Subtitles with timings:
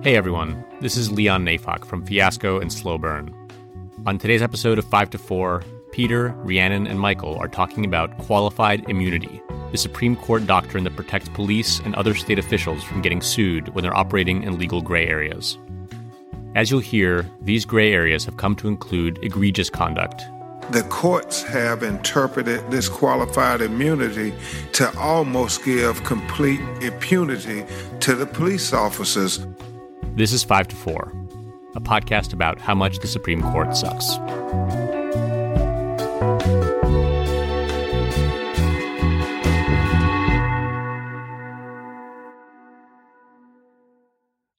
[0.00, 3.34] Hey everyone, this is Leon Neyfakh from Fiasco and Slow Burn.
[4.06, 8.88] On today's episode of 5 to 4, Peter, Rhiannon, and Michael are talking about qualified
[8.88, 9.42] immunity,
[9.72, 13.82] the Supreme Court doctrine that protects police and other state officials from getting sued when
[13.82, 15.58] they're operating in legal gray areas.
[16.54, 20.22] As you'll hear, these gray areas have come to include egregious conduct.
[20.70, 24.32] The courts have interpreted this qualified immunity
[24.74, 27.64] to almost give complete impunity
[27.98, 29.44] to the police officers.
[30.18, 31.12] This is 5 to 4,
[31.76, 34.18] a podcast about how much the Supreme Court sucks.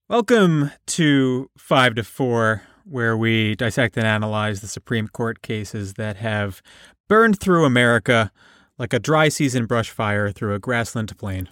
[0.08, 6.16] Welcome to 5 to 4, where we dissect and analyze the Supreme Court cases that
[6.16, 6.62] have
[7.10, 8.32] burned through America
[8.77, 11.49] like a dry season brush fire through a grassland plain.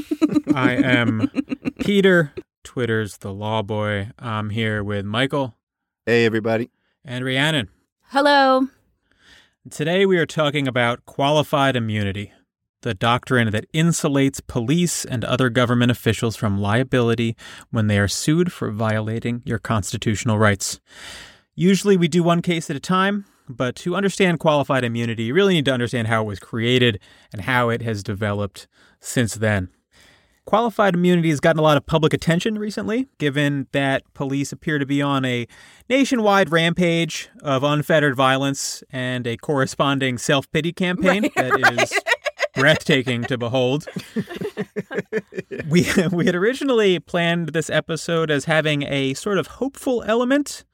[0.54, 1.30] I am
[1.80, 2.34] Peter,
[2.70, 4.10] Twitter's the law boy.
[4.18, 5.54] I'm here with Michael
[6.04, 6.68] Hey, everybody.
[7.04, 7.68] and Rhiannon.
[8.08, 8.66] Hello.
[9.70, 12.32] Today we are talking about qualified immunity,
[12.82, 17.36] the doctrine that insulates police and other government officials from liability
[17.70, 20.80] when they are sued for violating your constitutional rights.
[21.54, 25.54] Usually we do one case at a time, but to understand qualified immunity, you really
[25.54, 26.98] need to understand how it was created
[27.32, 28.66] and how it has developed
[28.98, 29.68] since then.
[30.46, 34.86] Qualified immunity has gotten a lot of public attention recently, given that police appear to
[34.86, 35.48] be on a
[35.90, 42.00] nationwide rampage of unfettered violence and a corresponding self pity campaign Right, that is
[42.54, 43.86] breathtaking to behold.
[45.68, 50.64] we, we had originally planned this episode as having a sort of hopeful element.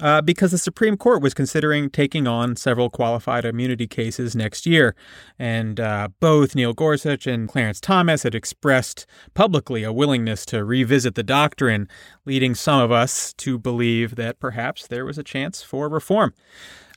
[0.00, 4.94] Uh, because the Supreme Court was considering taking on several qualified immunity cases next year.
[5.38, 11.16] And uh, both Neil Gorsuch and Clarence Thomas had expressed publicly a willingness to revisit
[11.16, 11.88] the doctrine,
[12.24, 16.32] leading some of us to believe that perhaps there was a chance for reform.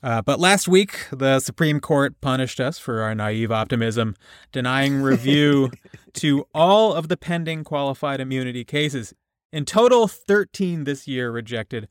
[0.02, 4.16] Uh, but last week, the Supreme Court punished us for our naive optimism,
[4.52, 5.72] denying review
[6.14, 9.14] to all of the pending qualified immunity cases.
[9.54, 11.88] In total, 13 this year rejected.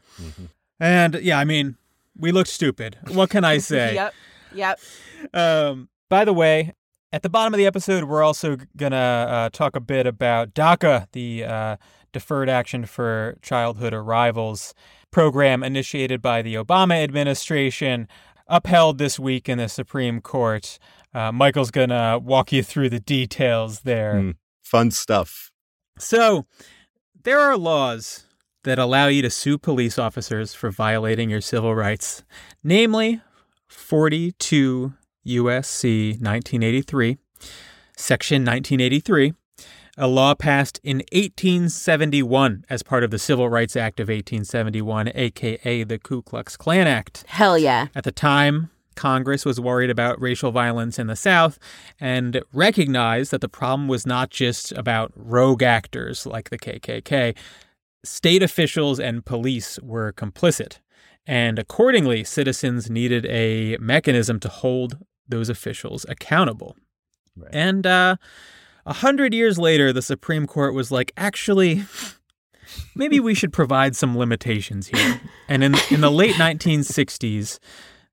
[0.81, 1.77] And yeah, I mean,
[2.16, 2.99] we looked stupid.
[3.09, 3.94] What can I say?
[3.94, 4.15] Yep.
[4.55, 4.81] Yep.
[5.33, 6.75] Um, by the way,
[7.12, 11.06] at the bottom of the episode, we're also gonna uh, talk a bit about DACA,
[11.12, 11.77] the uh,
[12.12, 14.75] Deferred Action for Childhood Arrivals
[15.10, 18.09] program initiated by the Obama administration,
[18.47, 20.78] upheld this week in the Supreme Court.
[21.15, 24.15] Uh, Michael's gonna walk you through the details there.
[24.15, 25.50] Mm, fun stuff.
[25.99, 26.47] So,
[27.22, 28.25] there are laws
[28.65, 32.25] that allow you to sue police officers for violating your civil rights,
[32.62, 33.21] namely
[33.69, 34.95] 42
[35.27, 37.19] USC 1983,
[37.97, 39.34] Section 1983,
[39.99, 45.84] a law passed in 1871 as part of the Civil Rights Act of 1871, aka
[45.84, 47.25] the Ku Klux Klan Act.
[47.27, 47.89] Hell yeah.
[47.95, 51.59] At the time, Congress was worried about racial violence in the South
[52.01, 57.37] and recognized that the problem was not just about rogue actors like the KKK.
[58.05, 60.79] State officials and police were complicit.
[61.27, 64.99] And accordingly, citizens needed a mechanism to hold
[65.29, 66.77] those officials accountable.
[67.37, 67.51] Right.
[67.53, 68.17] And uh,
[68.85, 71.85] a hundred years later, the Supreme Court was like, actually,
[72.95, 75.21] maybe we should provide some limitations here.
[75.49, 77.59] And in, in the late 1960s,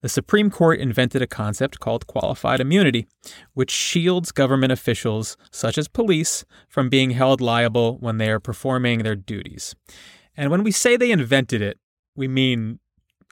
[0.02, 3.08] the Supreme Court invented a concept called qualified immunity,
[3.54, 9.00] which shields government officials, such as police, from being held liable when they are performing
[9.00, 9.76] their duties.
[10.38, 11.80] And when we say they invented it,
[12.16, 12.80] we mean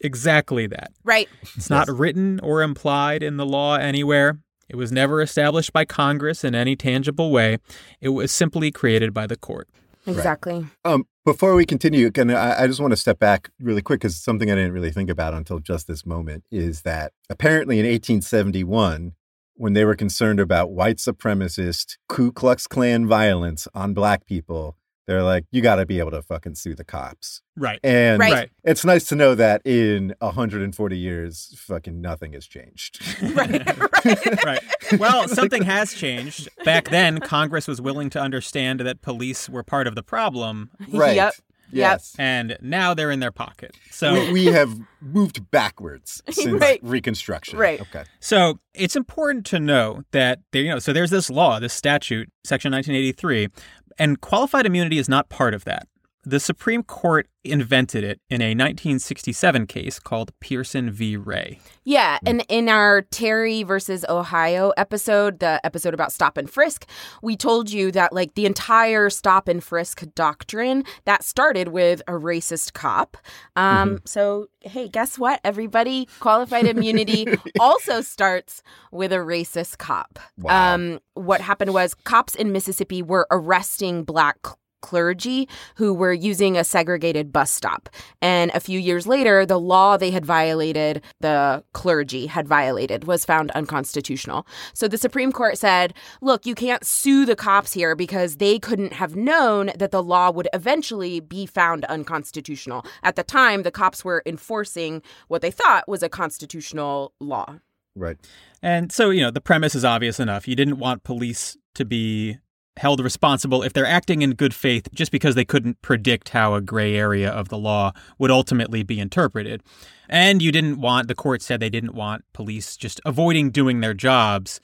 [0.03, 0.91] exactly that.
[1.03, 1.29] Right.
[1.55, 4.39] It's not written or implied in the law anywhere.
[4.69, 7.59] It was never established by Congress in any tangible way.
[8.01, 9.69] It was simply created by the court.
[10.07, 10.65] Exactly.
[10.85, 14.15] Um, before we continue, again, I, I just want to step back really quick because
[14.15, 19.13] something I didn't really think about until just this moment is that apparently in 1871,
[19.55, 24.77] when they were concerned about white supremacist Ku Klux Klan violence on black people,
[25.07, 27.41] they're like, you got to be able to fucking sue the cops.
[27.55, 27.79] Right.
[27.83, 28.33] And Right.
[28.33, 28.49] Right.
[28.63, 33.01] it's nice to know that in 140 years, fucking nothing has changed.
[33.33, 33.65] Right.
[34.05, 34.43] right.
[34.45, 34.59] right.
[34.99, 36.49] Well, something has changed.
[36.63, 41.15] Back then, Congress was willing to understand that police were part of the problem, right.
[41.15, 41.33] Yep.
[41.69, 42.15] Yes.
[42.17, 43.75] and now they're in their pocket.
[43.91, 46.79] So, we, we have moved backwards since Right.
[46.81, 47.59] Reconstruction.
[47.59, 47.81] Right.
[47.81, 48.05] Okay.
[48.21, 52.29] so it's important to know that there, you know, so there's this law, this statute,
[52.45, 53.49] Section 1983,
[53.97, 55.87] and qualified immunity is not part of that.
[56.27, 61.15] The Supreme Court invented it in a 1967 case called Pierson v.
[61.15, 61.61] Ray.
[61.85, 66.85] Yeah, and in our Terry versus Ohio episode, the episode about stop and frisk,
[67.21, 72.11] we told you that like the entire stop and frisk doctrine that started with a
[72.11, 73.15] racist cop.
[73.55, 73.95] Um, mm-hmm.
[74.03, 75.39] So hey, guess what?
[75.45, 77.25] Everybody, qualified immunity
[77.61, 80.19] also starts with a racist cop.
[80.37, 80.73] Wow.
[80.73, 84.39] Um, what happened was cops in Mississippi were arresting black
[84.81, 87.89] clergy who were using a segregated bus stop.
[88.21, 93.25] And a few years later, the law they had violated, the clergy had violated, was
[93.25, 94.45] found unconstitutional.
[94.73, 98.93] So the Supreme Court said, look, you can't sue the cops here because they couldn't
[98.93, 102.85] have known that the law would eventually be found unconstitutional.
[103.03, 107.59] At the time, the cops were enforcing what they thought was a constitutional law.
[107.95, 108.17] Right.
[108.61, 110.47] And so, you know, the premise is obvious enough.
[110.47, 112.37] You didn't want police to be
[112.77, 116.61] held responsible if they're acting in good faith just because they couldn't predict how a
[116.61, 119.61] gray area of the law would ultimately be interpreted.
[120.09, 123.93] And you didn't want, the court said they didn't want police just avoiding doing their
[123.93, 124.61] jobs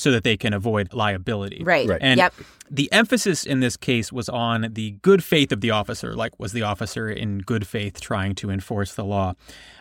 [0.00, 1.62] so that they can avoid liability.
[1.62, 1.88] Right.
[1.88, 1.98] right.
[2.00, 2.34] And yep.
[2.70, 6.14] the emphasis in this case was on the good faith of the officer.
[6.14, 9.34] Like, was the officer in good faith trying to enforce the law?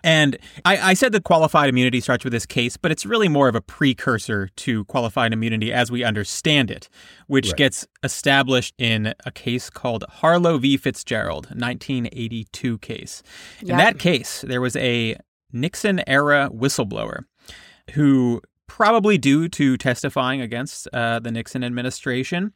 [0.04, 3.48] And I, I said that qualified immunity starts with this case, but it's really more
[3.48, 6.89] of a precursor to qualified immunity as we understand it,
[7.27, 7.57] which right.
[7.57, 10.77] gets established in a case called Harlow v.
[10.77, 13.24] Fitzgerald, 1982 case.
[13.62, 13.69] Yep.
[13.69, 15.16] In that case, there was a
[15.51, 17.24] Nixon era whistleblower
[17.92, 22.54] who probably due to testifying against uh, the Nixon administration,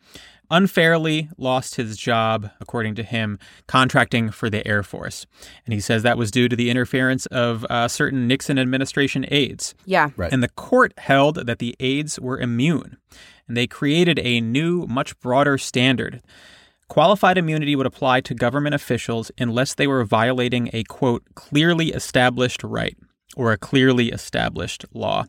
[0.50, 5.26] unfairly lost his job, according to him, contracting for the Air Force.
[5.66, 9.76] And he says that was due to the interference of uh, certain Nixon administration aides.
[9.86, 10.12] Yeah.
[10.16, 10.32] Right.
[10.32, 12.98] And the court held that the aides were immune.
[13.48, 16.22] And they created a new, much broader standard.
[16.88, 22.64] Qualified immunity would apply to government officials unless they were violating a, quote, clearly established
[22.64, 22.96] right
[23.36, 25.26] or a clearly established law.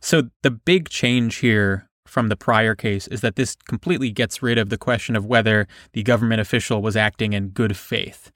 [0.00, 4.58] So the big change here from the prior case is that this completely gets rid
[4.58, 8.32] of the question of whether the government official was acting in good faith.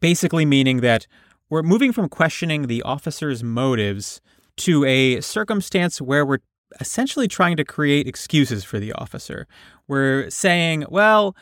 [0.00, 1.06] Basically, meaning that
[1.48, 4.20] we're moving from questioning the officer's motives
[4.58, 6.38] to a circumstance where we're
[6.80, 9.46] essentially trying to create excuses for the officer.
[9.88, 11.36] We're saying, well,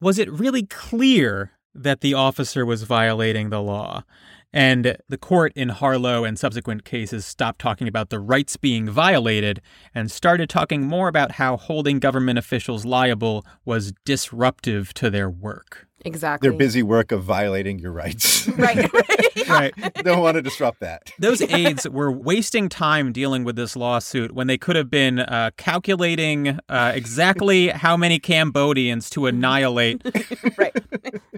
[0.00, 4.04] was it really clear that the officer was violating the law?
[4.54, 9.60] And the court in Harlow and subsequent cases stopped talking about the rights being violated
[9.92, 15.88] and started talking more about how holding government officials liable was disruptive to their work.
[16.04, 16.48] Exactly.
[16.48, 18.46] Their busy work of violating your rights.
[18.58, 18.90] right.
[19.48, 19.72] right.
[20.04, 21.10] Don't want to disrupt that.
[21.18, 25.50] Those aides were wasting time dealing with this lawsuit when they could have been uh,
[25.56, 30.02] calculating uh, exactly how many Cambodians to annihilate.
[30.58, 30.76] right.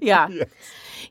[0.00, 0.28] Yeah.
[0.28, 0.48] Yes.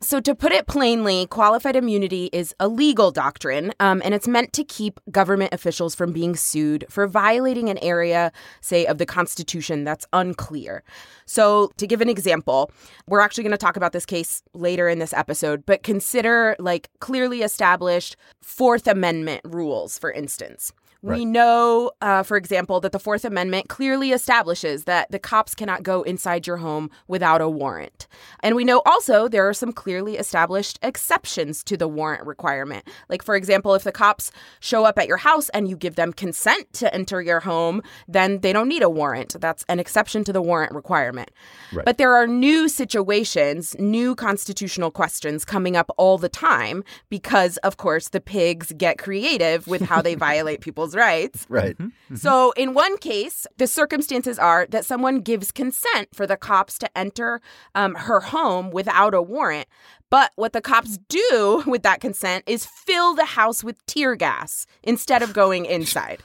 [0.01, 4.51] So, to put it plainly, qualified immunity is a legal doctrine, um, and it's meant
[4.53, 8.31] to keep government officials from being sued for violating an area,
[8.61, 10.83] say, of the Constitution that's unclear.
[11.25, 12.71] So, to give an example,
[13.07, 16.89] we're actually going to talk about this case later in this episode, but consider like
[16.99, 20.73] clearly established Fourth Amendment rules, for instance.
[21.05, 21.19] Right.
[21.19, 25.83] We know, uh, for example, that the Fourth Amendment clearly establishes that the cops cannot
[25.83, 28.07] go inside your home without a warrant.
[28.39, 32.87] And we know also there are some clearly established exceptions to the warrant requirement.
[33.07, 36.11] Like, for example, if the cops show up at your house and you give them
[36.11, 39.39] consent to enter your home, then they don't need a warrant.
[39.39, 41.29] That's an exception to the warrant requirement.
[41.71, 41.85] Right.
[41.85, 47.77] But there are new situations, new constitutional questions coming up all the time because, of
[47.77, 51.45] course, the pigs get creative with how they violate people's rights.
[51.49, 51.73] Right.
[51.75, 51.85] Mm-hmm.
[51.85, 52.15] mm-hmm.
[52.15, 56.97] So, in one case, the circumstances are that someone gives consent for the cops to
[56.97, 57.41] enter
[57.73, 59.67] um, her home without a warrant.
[60.09, 64.65] But what the cops do with that consent is fill the house with tear gas
[64.83, 66.21] instead of going inside.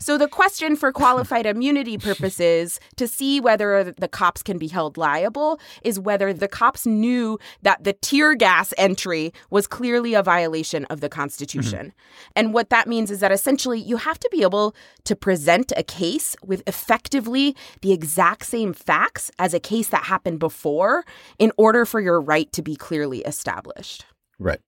[0.00, 4.96] So the question for qualified immunity purposes to see whether the cops can be held
[4.96, 10.86] liable is whether the cops knew that the tear gas entry was clearly a violation
[10.86, 11.88] of the Constitution.
[11.88, 12.32] Mm-hmm.
[12.34, 15.82] And what that means is that essentially you have to be able to present a
[15.82, 21.04] case with effectively the exact same facts as a case that happened before
[21.38, 24.06] in order for your right to be clearly established.
[24.38, 24.60] Right.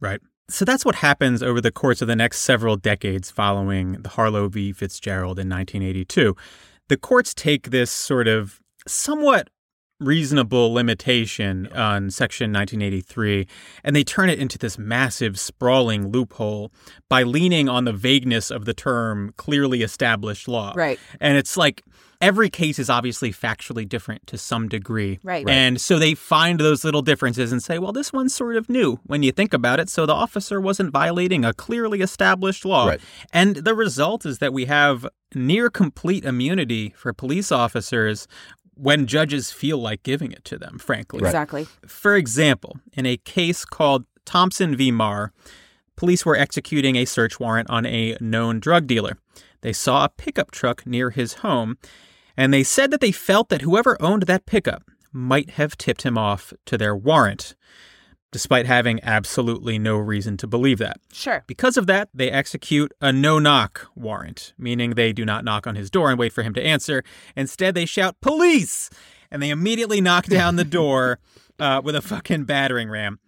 [0.00, 0.20] Right.
[0.50, 4.48] So that's what happens over the course of the next several decades following the Harlow
[4.48, 4.72] v.
[4.72, 6.36] Fitzgerald in 1982.
[6.88, 9.48] The courts take this sort of somewhat
[10.00, 13.46] reasonable limitation on Section 1983,
[13.84, 16.72] and they turn it into this massive, sprawling loophole
[17.08, 20.72] by leaning on the vagueness of the term clearly established law.
[20.74, 20.98] Right.
[21.20, 21.82] And it's like
[22.20, 25.18] every case is obviously factually different to some degree.
[25.22, 25.48] Right.
[25.48, 29.00] And so they find those little differences and say, well, this one's sort of new
[29.04, 29.88] when you think about it.
[29.88, 32.88] So the officer wasn't violating a clearly established law.
[32.88, 33.00] Right.
[33.32, 38.26] And the result is that we have near complete immunity for police officers
[38.80, 41.20] when judges feel like giving it to them, frankly.
[41.20, 41.66] Exactly.
[41.86, 44.90] For example, in a case called Thompson v.
[44.90, 45.32] Marr,
[45.96, 49.18] police were executing a search warrant on a known drug dealer.
[49.60, 51.76] They saw a pickup truck near his home,
[52.36, 56.16] and they said that they felt that whoever owned that pickup might have tipped him
[56.16, 57.54] off to their warrant,
[58.32, 60.98] despite having absolutely no reason to believe that.
[61.12, 61.42] Sure.
[61.46, 65.74] Because of that, they execute a no knock warrant, meaning they do not knock on
[65.74, 67.02] his door and wait for him to answer.
[67.36, 68.90] Instead, they shout, Police!
[69.30, 71.18] And they immediately knock down the door
[71.58, 73.18] uh, with a fucking battering ram.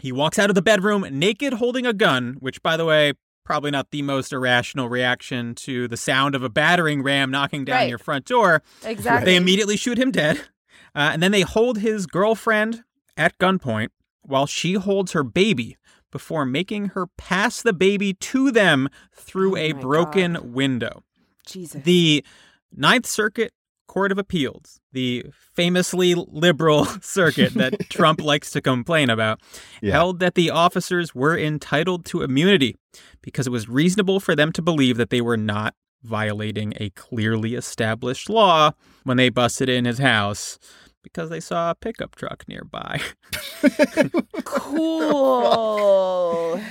[0.00, 3.70] He walks out of the bedroom naked, holding a gun, which, by the way, probably
[3.70, 7.88] not the most irrational reaction to the sound of a battering ram knocking down Right.
[7.88, 8.62] your front door.
[8.84, 9.24] Exactly.
[9.24, 10.38] They immediately shoot him dead.
[10.94, 12.82] Uh, and then they hold his girlfriend
[13.16, 13.88] at gunpoint
[14.26, 15.76] while she holds her baby
[16.12, 20.44] before making her pass the baby to them through Oh a broken God.
[20.52, 21.02] window.
[21.46, 21.82] Jesus.
[21.82, 22.24] The
[22.74, 23.52] Ninth Circuit
[23.88, 29.40] Court of Appeals, the famously liberal circuit that Trump likes to complain about,
[29.80, 29.92] Yeah.
[29.92, 32.76] held that the officers were entitled to immunity
[33.22, 37.54] because it was reasonable for them to believe that they were not violating a clearly
[37.54, 38.70] established law
[39.04, 40.58] when they busted in his house
[41.12, 43.00] because they saw a pickup truck nearby.
[44.44, 45.80] cool.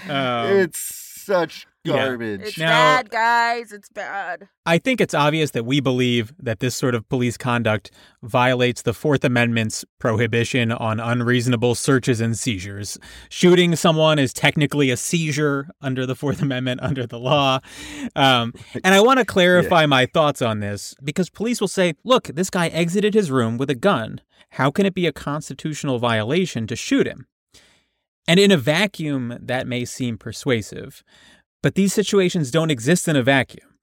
[0.10, 1.94] Um, it's such yeah.
[1.94, 2.42] garbage.
[2.42, 3.72] it's Now- bad, guys.
[3.72, 4.48] It's bad.
[4.66, 7.92] I think it's obvious that we believe that this sort of police conduct
[8.24, 12.98] violates the Fourth Amendment's prohibition on unreasonable searches and seizures.
[13.30, 17.60] Shooting someone is technically a seizure under the Fourth Amendment, under the law.
[18.16, 18.54] Um,
[18.84, 22.50] and I want to clarify my thoughts on this because police will say, look, this
[22.50, 24.22] guy exited his room with a gun.
[24.52, 27.28] How can it be a constitutional violation to shoot him?
[28.28, 31.04] And in a vacuum, that may seem persuasive.
[31.62, 33.76] But these situations don't exist in a vacuum.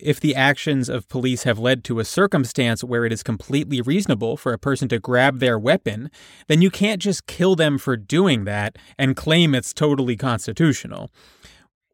[0.00, 4.36] If the actions of police have led to a circumstance where it is completely reasonable
[4.36, 6.10] for a person to grab their weapon,
[6.48, 11.10] then you can't just kill them for doing that and claim it's totally constitutional.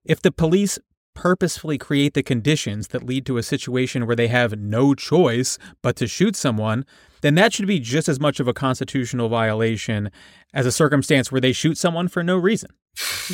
[0.05, 0.79] If the police
[1.15, 5.97] purposefully create the conditions that lead to a situation where they have no choice but
[5.97, 6.85] to shoot someone,
[7.21, 10.11] then that should be just as much of a constitutional violation
[10.55, 12.71] as a circumstance where they shoot someone for no reason.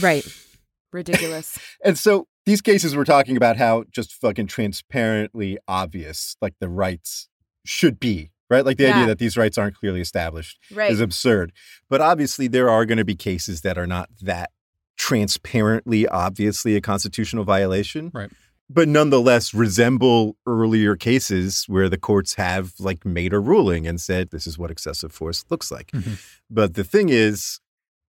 [0.01, 0.27] Right.
[0.93, 1.59] Ridiculous.
[1.85, 7.29] And so these cases we're talking about how just fucking transparently obvious like the rights
[7.65, 8.65] should be, right?
[8.65, 8.95] Like the Yeah.
[8.97, 10.91] idea that these rights aren't clearly established right.
[10.91, 11.53] is absurd.
[11.91, 14.51] But obviously there are going to be cases that are not that
[14.97, 18.11] transparently obviously a constitutional violation.
[18.13, 18.31] Right.
[18.69, 24.31] But nonetheless resemble earlier cases where the courts have like made a ruling and said
[24.31, 25.93] this is what excessive force looks like.
[25.93, 26.19] Mhm.
[26.51, 27.61] But the thing is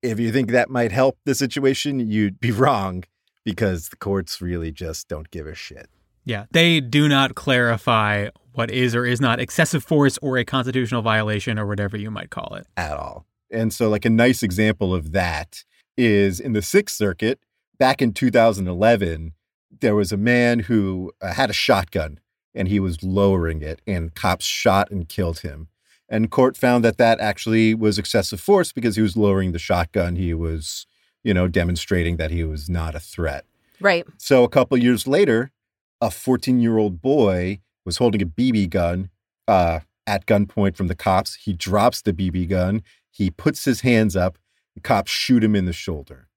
[0.03, 3.05] if you think that might help the situation, you'd be wrong
[3.45, 5.89] because the courts really just don't give a shit.
[6.25, 11.03] Yeah, they do not clarify what is or is not excessive force or a constitutional
[11.03, 12.67] violation or whatever you might call it.
[12.77, 13.27] at all.
[13.51, 15.65] And so, like, a nice example of that
[15.99, 17.41] is in the Sixth Circuit
[17.79, 19.35] back in 2011,
[19.81, 22.19] there was a man who uh, had a shotgun
[22.55, 25.69] and he was lowering it, and cops shot and killed him.
[26.09, 30.17] And court found that that actually was excessive force because he was lowering the shotgun.
[30.17, 30.87] He was,
[31.23, 33.45] you know, demonstrating that he was not a threat.
[33.81, 34.07] right.
[34.17, 35.53] So a couple years later,
[36.01, 39.11] a 14 year old boy was holding a BB gun
[39.47, 41.37] uh, at gunpoint from the cops.
[41.37, 42.83] He drops the BB gun.
[43.11, 44.39] He puts his hands up.
[44.79, 46.29] The cops shoot him in the shoulder.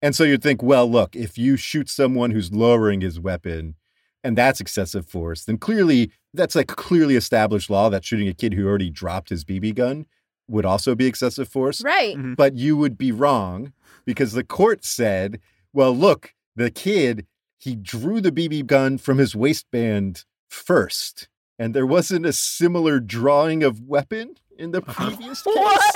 [0.00, 3.74] And so you'd think, well, look, if you shoot someone who's lowering his weapon
[4.22, 8.54] and that's excessive force, then clearly that's like clearly established law that shooting a kid
[8.54, 10.06] who already dropped his BB gun
[10.48, 12.16] would also be excessive force Right.
[12.16, 12.36] Mhm.
[12.36, 13.74] but you would be wrong
[14.06, 15.40] because the court said,
[15.74, 17.26] well, look, the kid,
[17.58, 23.62] he drew the BB gun from his waistband first, and there wasn't a similar drawing
[23.62, 25.54] of weapon in the previous case.
[25.54, 25.94] What?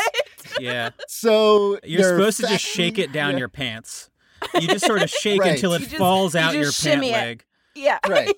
[0.61, 0.91] Yeah.
[1.09, 4.11] So You're they're supposed to just shake it down yeah, your pants.
[4.55, 5.53] You just sort of shake Right.
[5.53, 7.13] until it just- falls you out your pant it.
[7.13, 7.45] leg.
[7.75, 7.99] Yeah.
[8.09, 8.33] Right.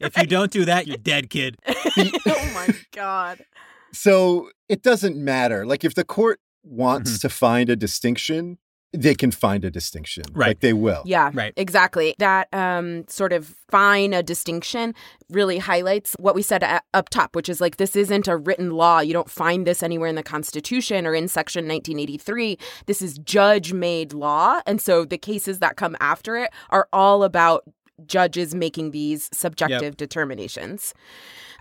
[0.00, 1.56] If you don't do that, you're dead, kid.
[1.66, 3.44] oh my god.
[3.92, 5.64] So it doesn't matter.
[5.66, 7.18] Like if the court wants Mm-hmm.
[7.20, 8.58] to find a distinction,
[8.92, 10.24] they can find a distinction.
[10.32, 10.48] Right.
[10.48, 11.02] Like they will.
[11.06, 11.52] Yeah, Right.
[11.56, 12.14] Exactly.
[12.18, 14.94] That um, sort of fine a distinction
[15.30, 18.70] really highlights what we said a- up top, which is like this isn't a written
[18.70, 19.00] law.
[19.00, 22.58] You don't find this anywhere in the Constitution or in Section 1983.
[22.86, 24.60] This is judge made law.
[24.66, 27.64] And so the cases that come after it are all about
[28.06, 30.92] judges making these subjective determinations.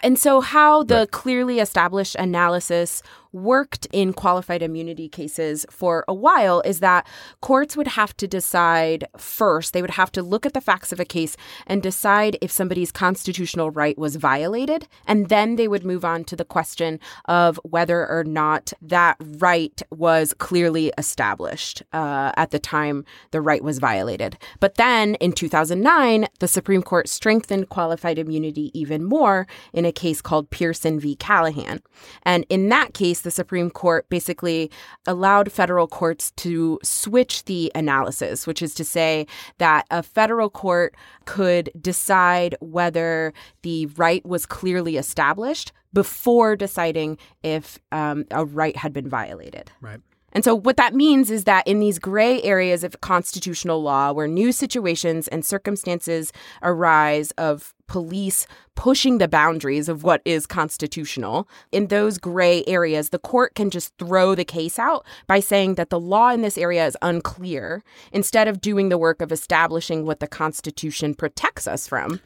[0.03, 3.01] And so, how the clearly established analysis
[3.33, 7.07] worked in qualified immunity cases for a while is that
[7.41, 10.99] courts would have to decide first, they would have to look at the facts of
[10.99, 14.87] a case and decide if somebody's constitutional right was violated.
[15.07, 19.81] And then they would move on to the question of whether or not that right
[19.91, 24.37] was clearly established uh, at the time the right was violated.
[24.59, 30.21] But then in 2009, the Supreme Court strengthened qualified immunity even more in a case
[30.21, 31.15] called Pearson v.
[31.15, 31.81] Callahan.
[32.23, 34.71] And in that case, the Supreme Court basically
[35.05, 40.95] allowed federal courts to switch the analysis, which is to say that a federal court
[41.25, 48.93] could decide whether the right was clearly established before deciding if um, a right had
[48.93, 49.71] been violated.
[49.81, 49.99] Right.
[50.33, 54.27] And so, what that means is that in these gray areas of constitutional law, where
[54.27, 61.87] new situations and circumstances arise of police pushing the boundaries of what is constitutional, in
[61.87, 65.99] those gray areas, the court can just throw the case out by saying that the
[65.99, 67.83] law in this area is unclear
[68.13, 72.21] instead of doing the work of establishing what the Constitution protects us from.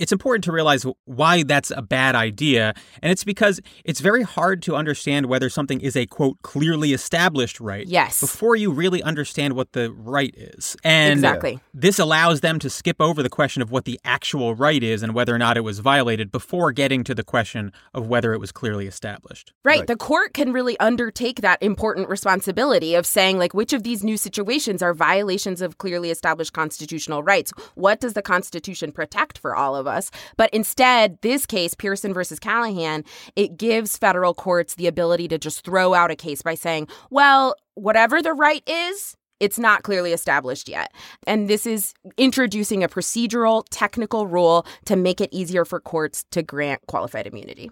[0.00, 0.02] Right.
[0.02, 2.74] it's important to realize why that's a bad idea.
[3.02, 7.60] And it's because it's very hard to understand whether something is a quote clearly established
[7.60, 7.86] right.
[7.86, 8.20] Yes.
[8.20, 10.76] Before you really understand what the right is.
[10.84, 11.60] And Exactly.
[11.74, 15.14] this allows them to skip over the question of what the actual right is and
[15.14, 18.52] whether or not it was violated before getting to the question of whether it was
[18.52, 19.52] clearly established.
[19.64, 19.80] Right.
[19.80, 19.86] Right.
[19.86, 24.16] The court can really undertake that important responsibility of saying, like, which of these new
[24.16, 27.52] situations are violations of clearly established constitutional rights?
[27.76, 30.10] What does the Constitution protect for all of us?
[30.36, 33.04] But instead, this case, Pearson versus Callahan,
[33.36, 37.54] it gives federal courts the ability to just throw out a case by saying, well,
[37.74, 40.92] whatever the right is, it's not clearly established yet.
[41.26, 46.42] And this is introducing a procedural, technical rule to make it easier for courts to
[46.42, 47.70] grant qualified immunity.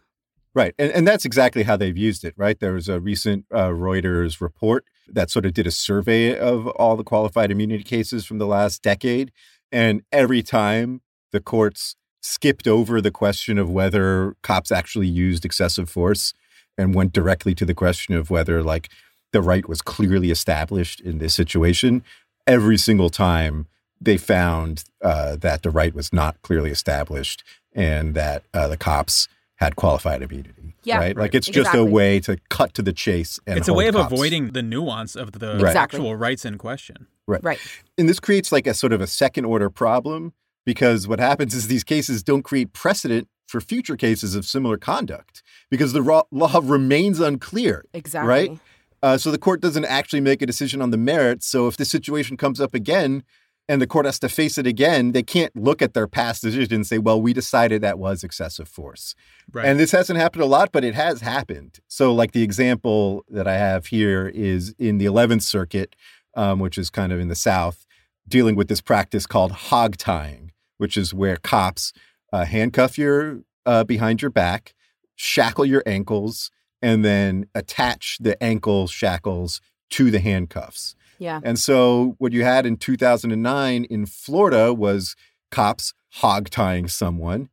[0.55, 0.75] Right.
[0.79, 2.59] And, and that's exactly how they've used it, right?
[2.59, 6.97] There was a recent uh, Reuters report that sort of did a survey of all
[6.97, 9.31] the qualified immunity cases from the last decade.
[9.71, 15.89] And every time the courts skipped over the question of whether cops actually used excessive
[15.89, 16.35] force
[16.77, 18.89] and went directly to the question of whether, like,
[19.33, 22.03] the right was clearly established in this situation,
[22.47, 23.67] every single time
[24.01, 27.43] they found uh, that the right was not clearly established
[27.75, 30.75] and that uh, the cops had qualified immunity.
[30.85, 31.17] Yeah, right.
[31.17, 31.35] Like right.
[31.35, 31.81] it's just Exactly.
[31.81, 33.41] a way to cut to the chase.
[33.47, 34.13] And it's a way of cops.
[34.13, 35.75] avoiding the nuance of the Right.
[35.77, 37.09] Actual rights in question.
[37.27, 37.43] Right.
[37.43, 37.59] Right.
[37.99, 40.33] And this creates like a sort of a second order problem
[40.65, 45.43] because what happens is these cases don't create precedent for future cases of similar conduct
[45.71, 47.85] because the law remains unclear.
[47.95, 48.29] Exactly.
[48.29, 48.59] Right?
[49.03, 51.47] Uh, so the court doesn't actually make a decision on the merits.
[51.47, 53.23] So if this situation comes up again
[53.69, 56.77] and the court has to face it again, they can't look at their past decision
[56.77, 59.15] and say, well, we decided that was excessive force.
[59.53, 59.67] Right.
[59.67, 61.79] And this hasn't happened a lot, but it has happened.
[61.87, 65.95] So, like the example that I have here is in the 11th Circuit,
[66.35, 67.87] um, which is kind of in the South,
[68.29, 71.93] dealing with this practice called hog tying, which is where cops
[72.33, 74.75] uh, handcuff you uh, behind your back,
[75.17, 79.61] shackle your ankles, and then attach the ankle shackles
[79.91, 80.95] to the handcuffs.
[81.19, 81.41] Yeah.
[81.43, 85.17] And so, what you had in 2009 in Florida was
[85.51, 87.49] cops hog tying someone,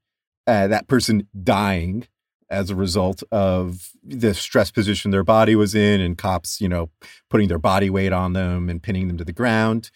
[0.48, 2.08] uh, that person dying
[2.50, 6.90] as a result of the stress position their body was in, and cops, you know,
[7.30, 9.90] putting their body weight on them and pinning them to the ground.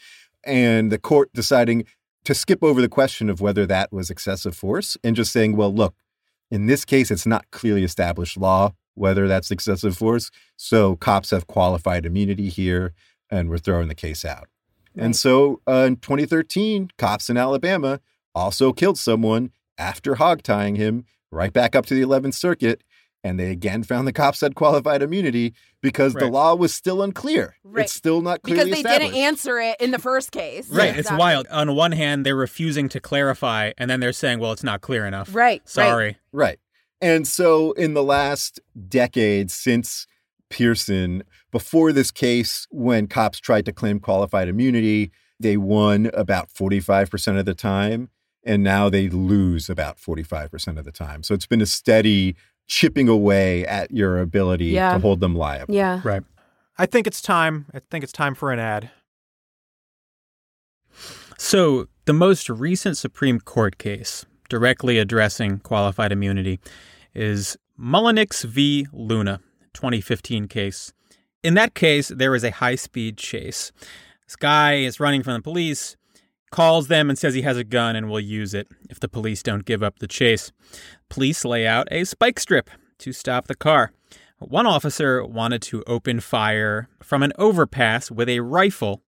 [0.45, 1.85] And the court deciding
[2.25, 5.73] to skip over the question of whether that was excessive force and just saying, well,
[5.73, 5.95] look,
[6.51, 10.29] in this case, it's not clearly established law whether that's excessive force.
[10.57, 12.93] So cops have qualified immunity here,
[13.29, 14.49] and we're throwing the case out.
[14.95, 18.01] And so uh, in 2013, cops in Alabama
[18.35, 22.83] also killed someone after hog tying him right back up to the 11th Circuit.
[23.21, 27.55] And they again found the cops had qualified immunity because the law was still unclear.
[27.65, 27.83] Right.
[27.83, 30.69] It's still not clearly Because they didn't answer it in the first case.
[30.69, 30.89] Right.
[30.89, 31.19] It's Exactly.
[31.19, 31.47] wild.
[31.47, 35.05] On one hand, they're refusing to clarify, and then they're saying, well, it's not clear
[35.05, 35.35] enough.
[35.35, 35.49] Right.
[35.49, 35.67] Right.
[35.67, 36.17] Sorry.
[36.31, 36.59] Right.
[37.01, 40.05] And so in the last decade since
[40.49, 47.39] Pearson, before this case, when cops tried to claim qualified immunity, they won about 45%
[47.39, 48.09] of the time.
[48.43, 51.23] And now they lose about 45% of the time.
[51.23, 52.35] So it's been a steady
[52.69, 54.93] chipping away at your ability Yeah.
[54.93, 55.73] to hold them liable.
[55.75, 55.99] Yeah.
[56.03, 56.23] Right.
[56.77, 57.65] I think it's time.
[57.73, 58.89] I think it's time for an ad.
[61.37, 66.59] So, the most recent Supreme Court case directly addressing qualified immunity
[67.13, 68.87] is Mullenix v.
[68.91, 69.39] Luna,
[69.73, 70.91] 2015 case.
[71.43, 73.71] In that case, there was a high speed chase.
[74.27, 75.95] This guy is running from the police,
[76.51, 79.41] calls them and says he has a gun and will use it if the police
[79.43, 80.51] don't give up the chase.
[81.09, 82.69] Police lay out a spike strip
[82.99, 83.91] to stop the car.
[84.37, 89.01] One officer wanted to open fire from an overpass with a rifle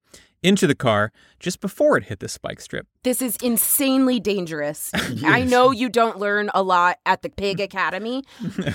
[0.44, 2.88] into the car just before it hit the spike strip.
[3.04, 4.92] This is insanely dangerous.
[5.24, 8.24] I know you don't learn a lot at the Pig Academy.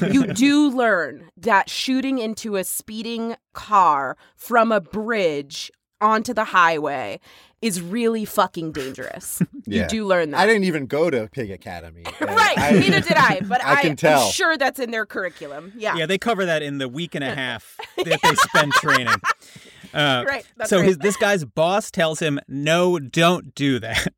[0.09, 7.19] you do learn that shooting into a speeding car from a bridge onto the highway
[7.67, 9.43] is really fucking dangerous.
[9.69, 9.83] Yeah.
[9.83, 10.39] You do learn that.
[10.39, 12.05] I didn't even go to Pig Academy.
[12.21, 14.23] right, I- neither did I, but I I, can tell.
[14.27, 15.73] am sure that's in their curriculum.
[15.77, 15.97] Yeah.
[15.97, 19.09] Yeah, they cover that in the week and a half that they spend training.
[19.93, 20.87] Uh, Right, that's so right.
[20.87, 24.13] his this guy's boss tells him, "No, don't do that."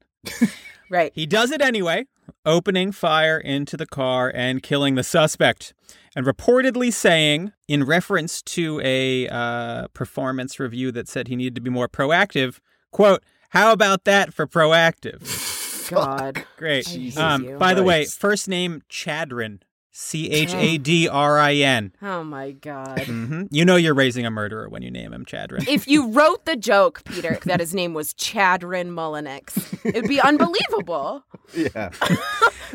[0.91, 1.13] Right.
[1.15, 2.07] He does it anyway,
[2.45, 5.73] opening fire into the car and killing the suspect,
[6.17, 11.61] and reportedly saying, in reference to a uh, performance review that said he needed to
[11.63, 12.59] be more proactive,
[12.91, 16.45] "quote How about that for proactive?" God.
[16.59, 16.87] Great.
[17.17, 17.57] I Um, you.
[17.57, 19.61] by the way, first name Chadrin.
[19.91, 21.93] C H A D R I N.
[22.03, 23.01] Oh my God.
[23.01, 25.67] hmm You know you're raising a murderer when you name him Chadrin.
[25.67, 31.25] if you wrote the joke, Peter, that his name was Chadrin Mullenix, it'd be unbelievable.
[31.55, 31.91] Yeah.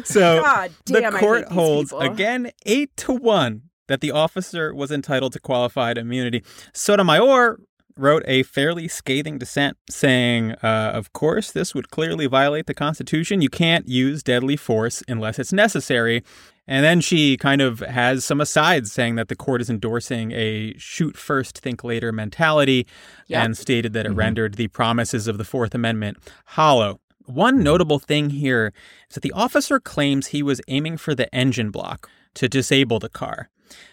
[0.04, 2.02] So God the damn, I court holds people.
[2.12, 6.44] again eight to one that the officer was entitled to qualified immunity.
[6.74, 7.60] Sotomayor
[7.98, 13.42] wrote a fairly scathing dissent saying, uh, Of course, this would clearly violate the Constitution.
[13.42, 16.24] You can't use deadly force unless it's necessary.
[16.68, 20.74] And then she kind of has some asides saying that the court is endorsing a
[20.78, 22.88] shoot first, think later mentality
[23.28, 23.44] Yep.
[23.44, 27.00] and stated that it rendered the promises of the Fourth Amendment hollow.
[27.26, 28.74] One notable thing here
[29.10, 33.10] is that the officer claims he was aiming for the engine block to disable the
[33.10, 33.50] car.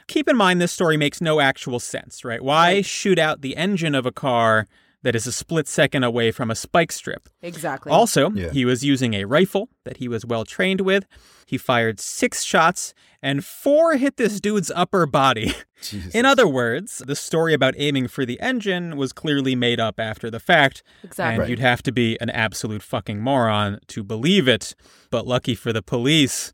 [0.08, 2.42] Keep in mind, this story makes no actual sense, right?
[2.42, 4.66] Why shoot out the engine of a car
[5.02, 7.28] that is a split second away from a spike strip?
[7.42, 7.90] Exactly.
[7.90, 8.50] Also, Yeah.
[8.50, 11.06] he was using a rifle that he was well trained with.
[11.46, 15.52] He fired six shots, and four hit this dude's upper body.
[15.82, 16.14] Jesus.
[16.14, 20.30] In other words, the story about aiming for the engine was clearly made up after
[20.30, 20.82] the fact.
[21.02, 21.42] Exactly.
[21.44, 24.74] And you'd have to be an absolute fucking moron to believe it.
[25.10, 26.52] But lucky for the police,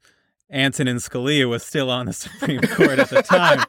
[0.50, 3.64] Antonin Scalia was still on the Supreme Court at the time.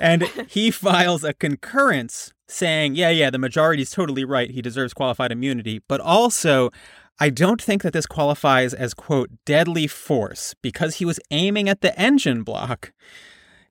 [0.00, 4.50] and he files a concurrence saying, yeah, yeah, the majority is totally right.
[4.50, 5.82] He deserves qualified immunity.
[5.88, 6.70] But also,
[7.18, 11.82] I don't think that this qualifies as, quote, deadly force because he was aiming at
[11.82, 12.92] the engine block.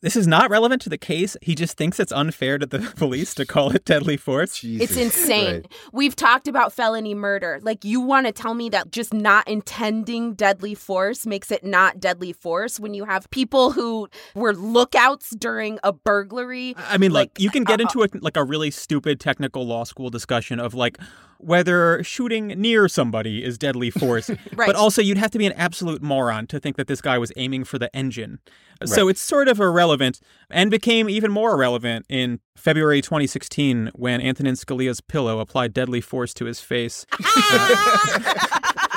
[0.02, 1.36] This is not relevant to the case.
[1.42, 4.64] He just thinks it's unfair to the police to call it deadly force.
[4.64, 5.56] It's insane.
[5.56, 5.74] Right.
[5.92, 7.60] We've talked about felony murder.
[7.62, 12.00] Like, you want to tell me that just not intending deadly force makes it not
[12.00, 16.76] deadly force when you have people who were lookouts during a burglary?
[16.78, 19.68] I mean, like, Like, you can get uh, into a, like a really stupid technical
[19.68, 20.98] law school discussion of like
[21.40, 24.68] whether shooting near somebody is deadly force, Right.
[24.68, 27.32] but also you'd have to be an absolute moron to think that this guy was
[27.38, 28.40] aiming for the engine.
[28.86, 34.56] So it's sort of irrelevant and became even more irrelevant in February 2016 when Antonin
[34.56, 37.06] Scalia's pillow applied deadly force to his face.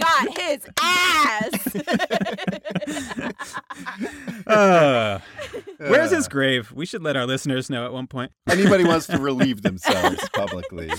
[0.00, 1.76] Got his ass.
[4.46, 5.20] Uh,
[5.78, 6.72] where's his grave?
[6.72, 8.32] We should let our listeners know at one point.
[8.48, 10.90] Anybody wants to relieve themselves publicly.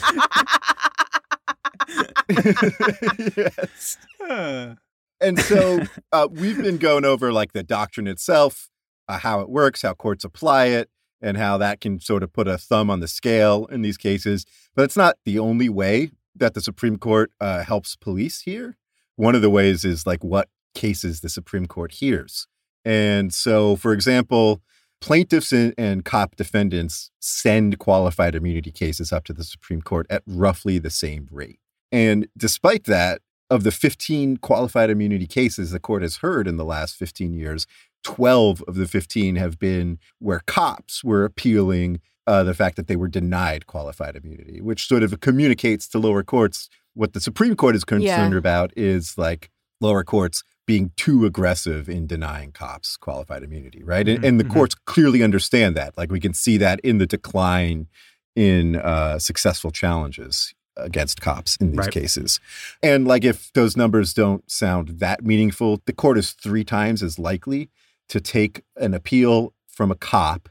[3.35, 3.97] yes.
[4.27, 4.75] Uh,
[5.21, 8.69] And so uh, we've been going over like the doctrine itself,
[9.07, 10.89] uh, how it works, how courts apply it,
[11.21, 14.47] and how that can sort of put a thumb on the scale in these cases.
[14.75, 18.77] But it's not the only way that the Supreme Court uh, helps police here.
[19.15, 22.47] One of the ways is like what cases the Supreme Court hears.
[22.83, 24.61] And so, for example,
[25.01, 30.23] plaintiffs and, and cop defendants send qualified immunity cases up to the Supreme Court at
[30.25, 31.59] roughly the same rate.
[31.91, 33.21] And despite that,
[33.51, 37.67] of the 15 qualified immunity cases the court has heard in the last 15 years,
[38.05, 42.95] 12 of the 15 have been where cops were appealing uh, the fact that they
[42.95, 47.75] were denied qualified immunity, which sort of communicates to lower courts what the Supreme Court
[47.75, 48.37] is concerned Yeah.
[48.39, 49.49] about is like
[49.79, 54.07] lower courts being too aggressive in denying cops qualified immunity, right?
[54.07, 54.53] And, Mhm, and the mhm.
[54.53, 55.97] courts clearly understand that.
[55.97, 57.87] Like we can see that in the decline
[58.35, 61.91] in uh, successful challenges against cops in these Right.
[61.91, 62.39] cases.
[62.81, 67.19] And like if those numbers don't sound that meaningful, the court is three times as
[67.19, 67.69] likely
[68.07, 70.47] to take an appeal from a cop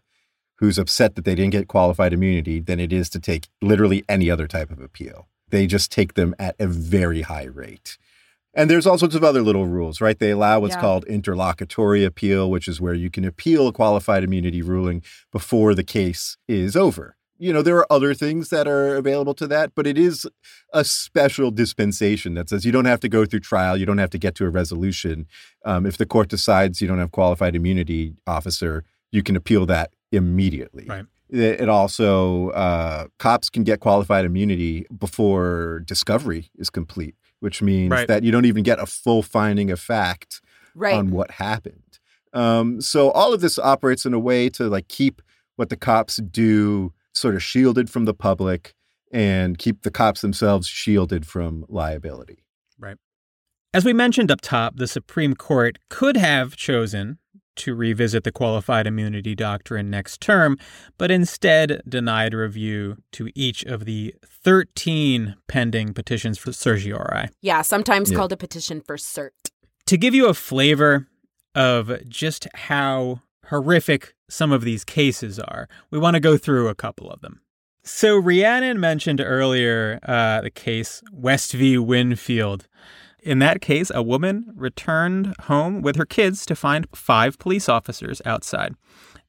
[0.58, 4.30] who's upset that they didn't get qualified immunity than it is to take literally any
[4.30, 5.26] other type of appeal.
[5.50, 7.98] They just take them at a very high rate.
[8.52, 10.18] And there's all sorts of other little rules, right?
[10.18, 10.80] They allow what's Yeah.
[10.80, 15.84] called interlocutory appeal, which is where you can appeal a qualified immunity ruling before the
[15.84, 17.16] case is over.
[17.38, 20.26] You know, there are other things that are available to that, but it is
[20.74, 24.10] a special dispensation that says you don't have to go through trial, you don't have
[24.10, 25.26] to get to a resolution.
[25.64, 29.92] Um, if the court decides you don't have qualified immunity officer, you can appeal that
[30.12, 30.86] immediately.
[30.86, 31.06] Right.
[31.32, 37.90] It it also uh, cops can get qualified immunity before discovery is complete, which means
[37.90, 38.08] Right.
[38.08, 40.40] that you don't even get a full finding of fact
[40.74, 40.94] Right.
[40.94, 41.98] on what happened.
[42.32, 45.20] Um, so all of this operates in a way to like keep
[45.56, 48.74] what the cops do sort of shielded from the public
[49.12, 52.44] and keep the cops themselves shielded from liability.
[52.78, 52.96] Right.
[53.74, 57.18] As we mentioned up top, the Supreme Court could have chosen
[57.56, 60.58] to revisit the qualified immunity doctrine next term,
[60.98, 67.28] but instead denied review to each of the 13 pending petitions for certiorari.
[67.42, 68.16] yeah, sometimes Yeah.
[68.16, 69.30] called a petition for cert.
[69.86, 71.08] To give you a flavor
[71.54, 76.74] of just how horrific some of these cases are, we want to go through a
[76.74, 77.40] couple of them.
[77.82, 81.78] So, Rhiannon mentioned earlier uh, the case West v.
[81.78, 82.68] Winfield.
[83.22, 88.22] In that case, a woman returned home with her kids to find five police officers
[88.24, 88.74] outside.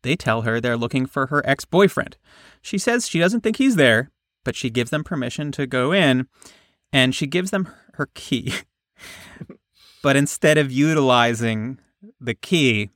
[0.04, 2.17] They tell her they're looking for her ex boyfriend.
[2.62, 4.12] She says she doesn't think he's there,
[4.43, 6.27] but she gives them permission to go in
[6.91, 8.54] and she gives them her key.
[10.04, 11.80] but instead of utilizing
[12.19, 12.89] the key,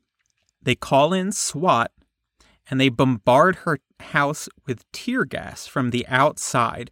[0.62, 1.92] they call in SWAT
[2.70, 6.90] and they bombard her house with tear gas from the outside,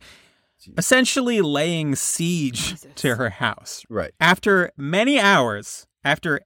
[0.77, 2.91] essentially laying siege Jesus.
[2.95, 3.83] to her house.
[3.89, 4.11] Right.
[4.19, 6.41] After many hours, after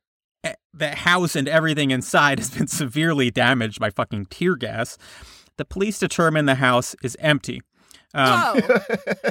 [0.73, 4.97] the house and everything inside has been severely damaged by fucking tear gas,
[5.58, 7.62] the police determine the house is empty.
[8.13, 8.78] Um, Whoa.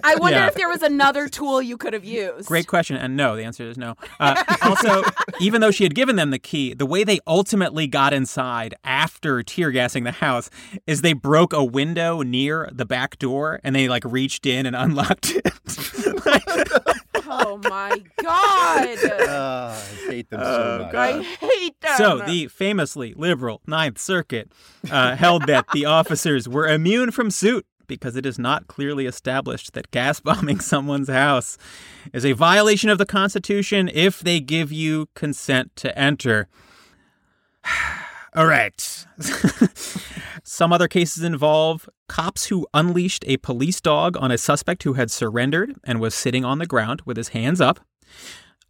[0.05, 0.47] I wonder Yeah.
[0.49, 2.47] if there was another tool you could have used.
[2.47, 2.97] Great question.
[2.97, 3.95] And no, the answer is no.
[4.21, 5.03] Uh, also,
[5.41, 9.43] even though she had given them the key, the way they ultimately got inside after
[9.43, 10.51] tear gassing the house
[10.87, 14.77] is they broke a window near the back door and they like reached in and
[14.77, 15.49] unlocked it.
[17.29, 18.99] Oh my god.
[19.29, 20.95] Ah, I hate them Oh, so much.
[20.95, 21.97] I hate them.
[21.97, 24.51] so, the famously liberal Ninth Circuit
[24.91, 29.72] uh, held that the officers were immune from suit because it is not clearly established
[29.72, 31.59] that gas bombing someone's house
[32.12, 36.49] is a violation of the Constitution if they give you consent to enter.
[38.35, 39.07] All right.
[40.44, 45.11] Some other cases involve cops who unleashed a police dog on a suspect who had
[45.11, 47.81] surrendered and was sitting on the ground with his hands up.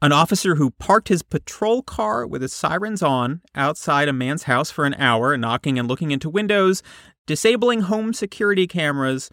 [0.02, 4.70] An officer who parked his patrol car with his sirens on outside a man's house
[4.70, 6.83] for an hour, knocking and looking into windows,
[7.27, 9.31] disabling home security cameras,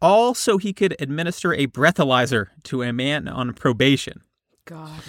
[0.00, 4.22] all so he could administer a breathalyzer to a man on probation.
[4.64, 5.02] God.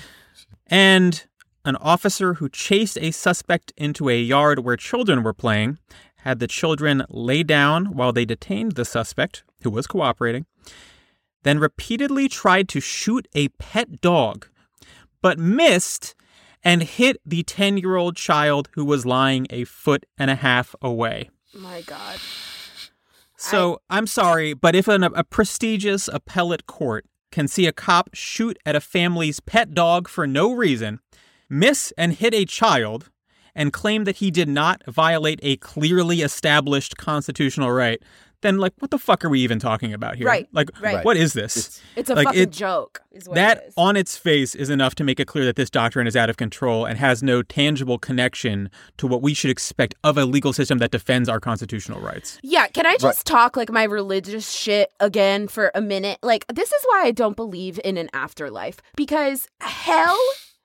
[0.68, 1.24] And
[1.66, 5.78] an officer who chased a suspect into a yard where children were playing,
[6.18, 10.46] had the children lay down while they detained the suspect, who was cooperating,
[11.44, 14.48] then repeatedly tried to shoot a pet dog,
[15.22, 16.16] but missed
[16.64, 20.76] and hit the 10 year old child who was lying a foot and a half
[20.82, 21.30] away.
[21.54, 22.20] My God.
[23.36, 28.58] So I'm sorry, but if an, a prestigious appellate court can see a cop shoot
[28.66, 31.00] at a family's pet dog for no reason,
[31.50, 33.10] miss and hit a child,
[33.56, 38.02] and claim that he did not violate a clearly established constitutional right,
[38.42, 40.28] then like what the fuck are we even talking about here?
[40.28, 41.04] Right, Like right.
[41.06, 41.82] what is this?
[41.96, 43.02] It's a Like, fucking it- joke.
[43.12, 43.74] Is what that it is.
[43.76, 46.38] on its face is enough to make it clear that this doctrine is out of
[46.38, 50.78] control and has no tangible connection to what we should expect of a legal system
[50.78, 52.40] that defends our constitutional rights.
[52.42, 56.20] Yeah, can I just talk like my religious shit again for a minute?
[56.24, 60.18] Like, this is why I don't believe in an afterlife because hell,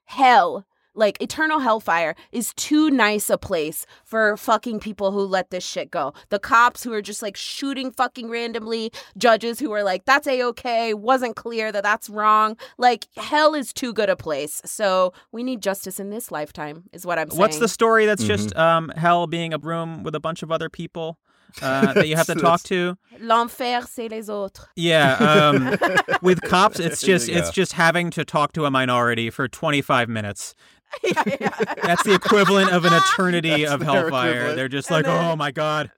[0.04, 5.64] hell, like eternal hellfire is too nice a place for fucking people who let this
[5.64, 6.12] shit go.
[6.30, 10.42] The cops who are just like shooting fucking randomly, judges who are like, that's a
[10.44, 12.56] okay, wasn't clear that that's wrong.
[12.78, 14.62] Like, hell is too good a place.
[14.64, 17.40] So we need justice in this lifetime, is what I'm saying.
[17.40, 18.58] What's the story that's just Mm-hmm.
[18.60, 21.18] um, hell being a room with a bunch of other people
[21.62, 22.96] uh, that you have to talk to?
[23.20, 24.66] L'enfer, c'est les autres.
[24.76, 25.76] Yeah, um,
[26.22, 30.54] with cops, it's just it's just having to talk to a minority for 25 minutes.
[31.02, 31.74] yeah, yeah.
[31.82, 34.30] That's the equivalent of an eternity That's of hellfire.
[34.30, 34.56] equivalent.
[34.56, 35.90] They're just And like, then- oh my god,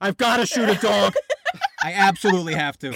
[0.00, 1.14] I've got to shoot a dog.
[1.82, 2.94] I absolutely have to.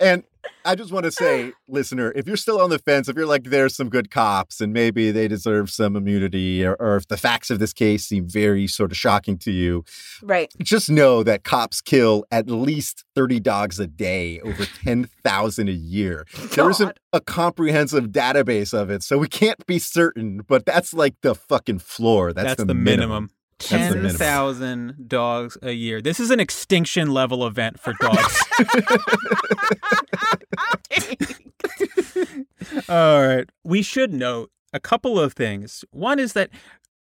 [0.00, 0.24] And
[0.64, 3.44] I just want to say, listener, if you're still on the fence, if you're like,
[3.44, 7.50] there's some good cops and maybe they deserve some immunity, or, or if the facts
[7.50, 9.84] of this case seem very sort of shocking to you,
[10.22, 10.50] Right.
[10.62, 16.26] just know that cops kill at least 30 dogs a day, over 10,000 a year.
[16.54, 21.14] There isn't a comprehensive database of it, so we can't be certain, but that's like
[21.22, 22.32] the fucking floor.
[22.32, 23.24] That's, That's, the, minimum.
[23.24, 23.34] That's
[23.70, 24.02] minimum.
[24.02, 26.00] 10,000 dogs a year.
[26.00, 28.42] This is an extinction level event for dogs.
[32.88, 33.48] All right.
[33.62, 35.84] We should note a couple of things.
[35.90, 36.50] One is that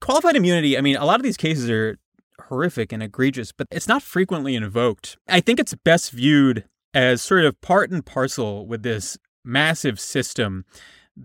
[0.00, 1.98] qualified immunity, I mean, a lot of these cases are
[2.48, 5.16] horrific and egregious, but it's not frequently invoked.
[5.28, 10.64] I think it's best viewed as sort of part and parcel with this massive system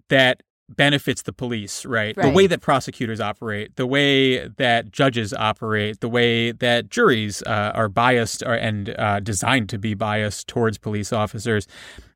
[0.09, 2.15] that benefits the police, right?
[2.15, 7.71] The way that prosecutors operate, the way that judges operate, the way that juries uh,
[7.75, 11.67] are biased or, and uh, designed to be biased towards police officers.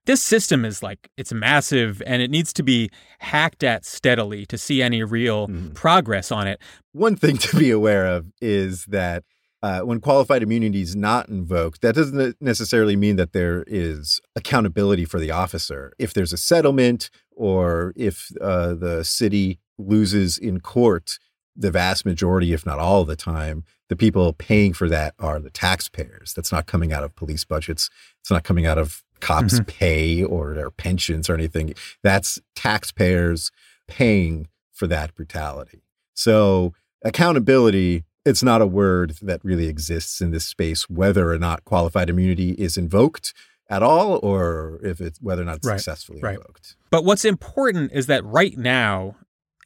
[0.05, 4.57] This system is like, it's massive and it needs to be hacked at steadily to
[4.57, 5.75] see any real Mhm.
[5.75, 6.59] progress on it.
[6.93, 9.23] One thing to be aware of is that
[9.61, 15.05] uh, when qualified immunity is not invoked, that doesn't necessarily mean that there is accountability
[15.05, 15.93] for the officer.
[15.99, 21.19] If there's a settlement or if uh, the city loses in court,
[21.55, 25.49] the vast majority, if not all the time, the people paying for that are the
[25.49, 26.33] taxpayers.
[26.33, 27.89] That's not coming out of police budgets.
[28.21, 31.73] It's not coming out of cops' pay or their pensions or anything.
[32.01, 33.51] That's taxpayers
[33.87, 35.83] paying for that brutality.
[36.13, 41.65] So accountability, it's not a word that really exists in this space, whether or not
[41.65, 43.33] qualified immunity is invoked
[43.69, 46.37] at all, or if it's whether or not it's Right, successfully right.
[46.37, 46.75] invoked.
[46.91, 49.15] But what's important is that right now,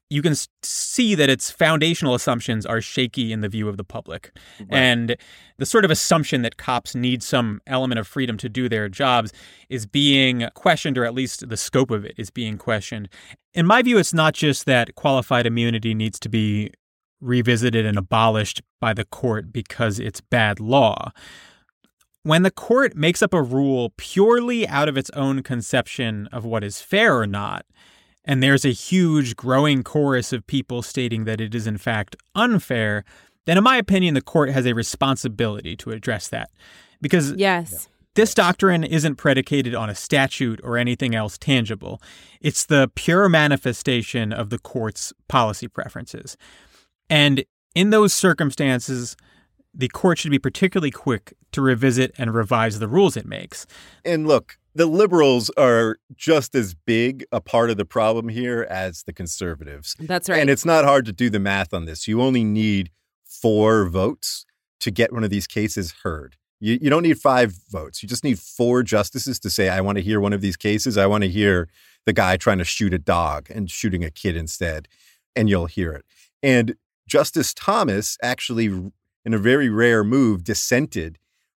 [0.09, 4.31] you can see that its foundational assumptions are shaky in the view of the public.
[4.69, 5.15] And
[5.57, 9.33] the sort of assumption that cops need some element of freedom to do their jobs
[9.69, 13.09] is being questioned, or at least the scope of it is being questioned.
[13.53, 16.71] In my view, it's not just that qualified immunity needs to be
[17.23, 21.11] revisited and abolished by the court because it's bad law.
[22.23, 26.63] When the court makes up a rule purely out of its own conception of what
[26.63, 27.65] is fair or not,
[28.23, 33.03] and there's a huge growing chorus of people stating that it is in fact unfair,
[33.45, 36.49] then in my opinion, the court has a responsibility to address that.
[37.01, 37.89] Because Yes.
[38.15, 42.01] this doctrine isn't predicated on a statute or anything else tangible.
[42.39, 46.37] It's the pure manifestation of the court's policy preferences.
[47.13, 47.45] And
[47.75, 49.15] in those circumstances,
[49.71, 53.67] the court should be particularly quick to revisit and revise the rules it makes.
[54.03, 59.03] And look, the liberals are just as big a part of the problem here as
[59.03, 59.95] the conservatives.
[59.99, 60.39] That's right.
[60.39, 62.07] And it's not hard to do the math on this.
[62.07, 62.89] You only need
[63.23, 64.47] four votes
[64.79, 66.35] to get one of these cases heard.
[66.59, 68.01] You, you don't need five votes.
[68.01, 70.97] You just need four justices to say, I want to hear one of these cases.
[70.97, 71.69] I want to hear
[72.07, 74.87] the guy trying to shoot a dog and shooting a kid instead.
[75.35, 76.05] And you'll hear it.
[76.41, 76.75] And
[77.07, 81.17] Justice Thomas actually, in a very rare move, dissented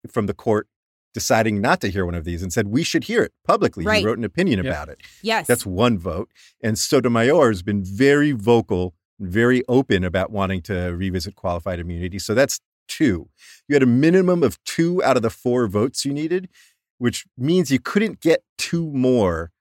[0.09, 0.67] from the court
[1.13, 3.85] deciding not to hear one of these and said, we should hear it publicly.
[3.85, 3.99] Right.
[3.99, 4.65] He wrote an opinion Yep.
[4.65, 4.99] about it.
[5.21, 5.47] yes.
[5.47, 6.29] That's one vote.
[6.61, 12.19] And Sotomayor has been very vocal, very open about wanting to revisit qualified immunity.
[12.19, 13.29] So that's two.
[13.67, 16.49] You had a minimum of two out of the four votes you needed,
[16.97, 19.51] which means you couldn't get two more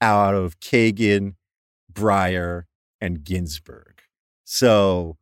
[0.00, 1.34] out of Kagan,
[1.92, 2.62] Breyer,
[3.00, 4.00] and Ginsburg.
[4.50, 5.18] So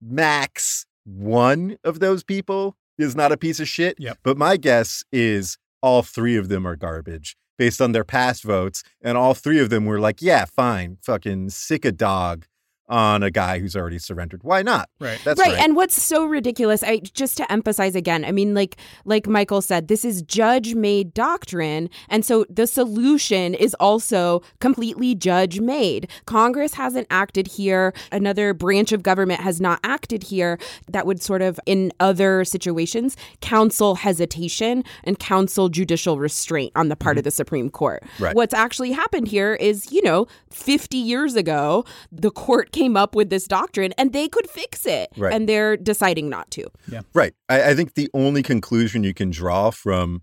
[0.00, 3.96] max one of those people is not a piece of shit.
[3.98, 4.20] Yep.
[4.22, 8.82] But my guess is all three of them are garbage based on their past votes.
[9.02, 12.46] And all three of them were like, yeah, fine, fucking sick a dog
[12.88, 14.42] on a guy who's already surrendered.
[14.42, 14.88] Why not?
[14.98, 15.20] Right.
[15.24, 15.52] That's right.
[15.52, 15.62] right.
[15.62, 19.88] And what's so ridiculous, I just to emphasize again, I mean, like like Michael said,
[19.88, 21.90] this is judge made doctrine.
[22.08, 26.08] And so the solution is also completely judge made.
[26.26, 27.92] Congress hasn't acted here.
[28.12, 33.16] Another branch of government has not acted here that would sort of in other situations
[33.40, 37.18] counsel hesitation and counsel judicial restraint on the part mm-hmm.
[37.18, 38.02] of the Supreme Court.
[38.18, 38.34] Right.
[38.34, 43.28] What's actually happened here is, you know, 50 years ago, the court came up with
[43.30, 45.10] this doctrine and they could fix it.
[45.16, 45.32] Right.
[45.32, 46.68] And they're deciding not to.
[47.12, 47.34] Right.
[47.48, 50.22] I, I think the only conclusion you can draw from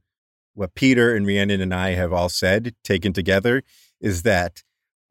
[0.54, 3.64] what Peter and Rhiannon and I have all said, taken together,
[4.00, 4.64] is that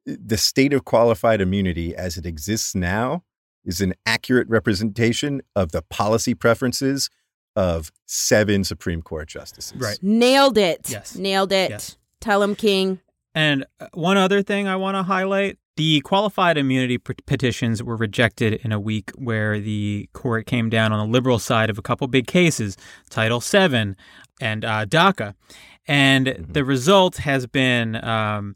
[0.06, 3.24] the state of qualified immunity as it exists now
[3.64, 7.10] is an accurate representation of the policy preferences
[7.56, 9.76] of seven Supreme Court justices.
[9.76, 9.98] Right.
[10.02, 10.90] Nailed it.
[10.90, 11.14] Yes.
[11.16, 11.70] Nailed it.
[11.70, 11.96] Yes.
[12.20, 13.00] Tell him, King.
[13.34, 18.60] And uh, one other thing I want to highlight The qualified immunity petitions were rejected
[18.64, 22.06] in a week where the court came down on the liberal side of a couple
[22.06, 22.76] big cases,
[23.10, 23.94] Title VII
[24.40, 25.34] and uh, DACA.
[25.88, 26.52] And mm-hmm.
[26.52, 28.54] the result has been um,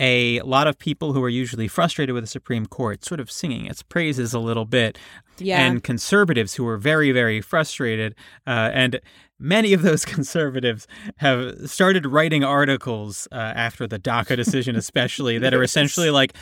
[0.00, 3.66] a lot of people who are usually frustrated with the Supreme Court sort of singing
[3.66, 4.98] its praises a little bit.
[5.38, 5.60] Yeah.
[5.60, 8.16] And conservatives who are very, very frustrated.
[8.46, 9.00] Uh, and
[9.38, 10.86] many of those conservatives
[11.16, 16.34] have started writing articles uh, after the DACA decision, especially, that are essentially like,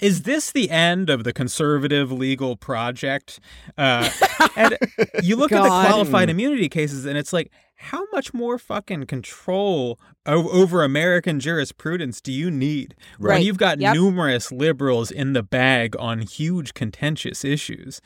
[0.00, 3.38] is this the end of the conservative legal project?
[3.78, 4.10] Uh,
[4.56, 4.76] and
[5.22, 9.98] you look at the qualified immunity cases, and it's like, how much more fucking control
[10.26, 13.34] o- over American jurisprudence do you need right.
[13.34, 13.94] when you've got yep.
[13.94, 18.00] numerous liberals in the bag on huge contentious issues?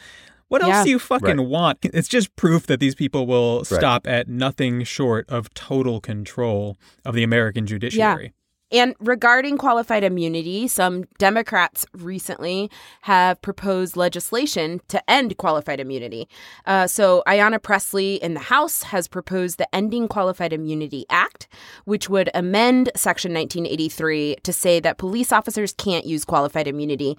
[0.49, 0.85] What else yeah.
[0.85, 1.47] do you fucking right.
[1.47, 1.79] want?
[1.99, 3.67] It's just proof that these people will right.
[3.67, 8.25] stop at nothing short of total control of the American judiciary.
[8.25, 8.31] Yeah.
[8.71, 12.71] And regarding qualified immunity, some Democrats recently
[13.03, 16.29] have proposed legislation to end qualified immunity.
[16.67, 21.49] Uh, so, Ayanna Pressley in the House has proposed the Ending Qualified Immunity Act,
[21.87, 27.17] which would amend Section 1983 to say that police officers can't use qualified immunity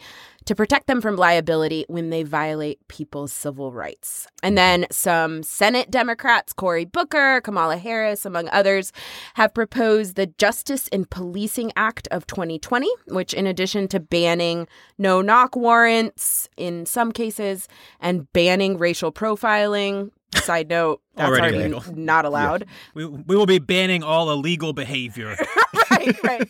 [0.50, 4.26] to protect them from liability when they violate people's civil rights.
[4.42, 8.92] And then some Senate Democrats, Cory Booker, Kamala Harris, among others,
[9.36, 15.22] have proposed the Justice in Policing Act of 2020, which, in addition to banning no
[15.22, 17.68] knock warrants in some cases
[18.00, 21.96] and banning racial profiling, Side note, that's already, already illegal.
[21.96, 22.66] not allowed.
[22.94, 25.36] We, we will be banning all illegal behavior.
[25.92, 26.50] right, right.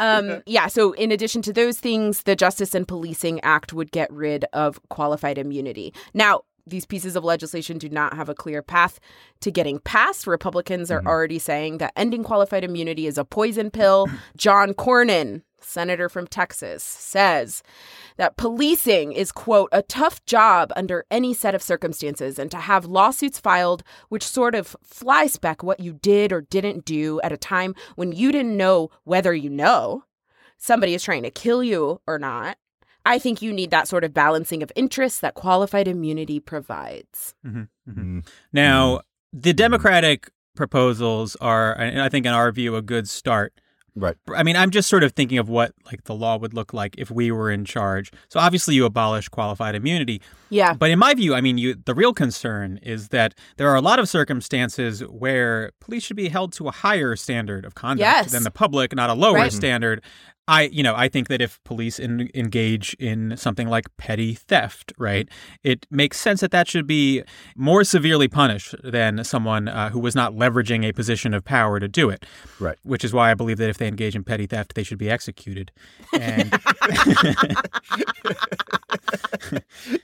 [0.00, 4.12] Um, yeah, so in addition to those things, the Justice and Policing Act would get
[4.12, 5.94] rid of qualified immunity.
[6.12, 9.00] Now, these pieces of legislation do not have a clear path
[9.40, 10.26] to getting passed.
[10.26, 11.08] Republicans are Mm-hmm.
[11.08, 14.08] already saying that ending qualified immunity is a poison pill.
[14.36, 17.62] John Cornyn, senator from Texas, says
[18.16, 22.84] that policing is, quote, a tough job under any set of circumstances, and to have
[22.84, 27.36] lawsuits filed which sort of fly spec what you did or didn't do at a
[27.36, 30.04] time when you didn't know whether you know
[30.58, 32.56] somebody is trying to kill you or not.
[33.06, 37.34] I think you need that sort of balancing of interests that qualified immunity provides.
[37.46, 37.96] Mhm, mhm.
[37.96, 38.28] Mm.
[38.52, 39.00] Now,
[39.32, 43.54] the Democratic proposals are, I think in our view, a good start.
[43.96, 44.16] Right.
[44.34, 46.94] I mean, I'm just sort of thinking of what like the law would look like
[46.98, 48.12] if we were in charge.
[48.28, 50.74] So obviously, you abolish qualified immunity, Yeah.
[50.74, 53.80] but in my view, I mean, you the real concern is that there are a
[53.80, 58.32] lot of circumstances where police should be held to a higher standard of conduct Yes.
[58.32, 59.52] than the public, not a lower Right.
[59.52, 60.02] standard.
[60.50, 64.92] I, you know, I think that if police in, engage in something like petty theft,
[64.98, 65.28] right,
[65.62, 67.22] it makes sense that that should be
[67.54, 71.86] more severely punished than someone uh, who was not leveraging a position of power to
[71.86, 72.26] do it.
[72.58, 72.76] Right.
[72.82, 75.08] Which is why I believe that if they engage in petty theft, they should be
[75.08, 75.70] executed.
[76.18, 76.50] And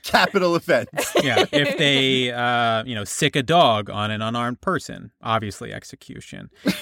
[0.03, 0.89] Capital offense.
[1.23, 6.49] yeah, if they, uh, you know, sick a dog on an unarmed person, obviously execution.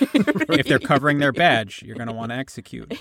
[0.48, 2.98] If they're covering their badge, you're going to want to execute.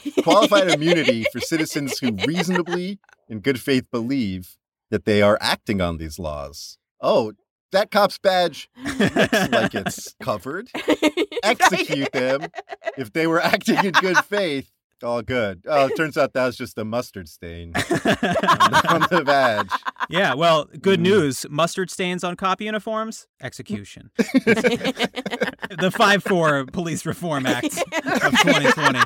[0.55, 2.99] Qualified immunity for citizens who reasonably,
[3.29, 4.57] in good faith, believe
[4.91, 6.79] that they are acting on these laws.
[7.01, 7.33] Oh,
[7.73, 10.69] that cop's badge looks like it's covered.
[11.43, 12.47] Execute them
[12.97, 14.71] if they were acting in good faith.
[15.03, 15.65] All good.
[15.69, 17.83] Oh, it turns out that was just a mustard stain on
[19.11, 19.69] the badge.
[20.09, 21.03] Yeah, well, good Mm.
[21.03, 21.47] news.
[21.51, 24.11] Mustard stains on cop uniforms, execution.
[24.17, 29.01] the 5 4 Police Reform Act of 2020.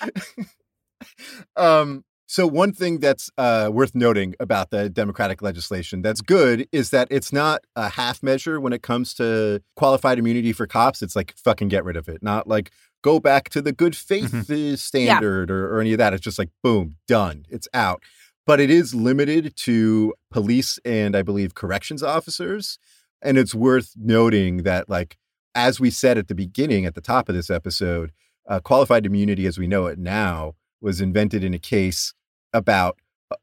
[1.56, 6.90] Um, so one thing that's uh, worth noting about the Democratic legislation that's good is
[6.90, 11.02] that it's not a half measure when it comes to qualified immunity for cops.
[11.02, 12.70] It's like fucking get rid of it, not like
[13.02, 16.12] go back to the good faith uh, standard or, or any of that.
[16.14, 18.02] It's just like boom, done, it's out.
[18.46, 22.78] But it is limited to police and I believe corrections officers.
[23.20, 25.18] And it's worth noting that, like,
[25.54, 28.12] as we said at the beginning, at the top of this episode,
[28.48, 32.14] uh, qualified immunity as we know it now was invented in a case
[32.52, 32.98] about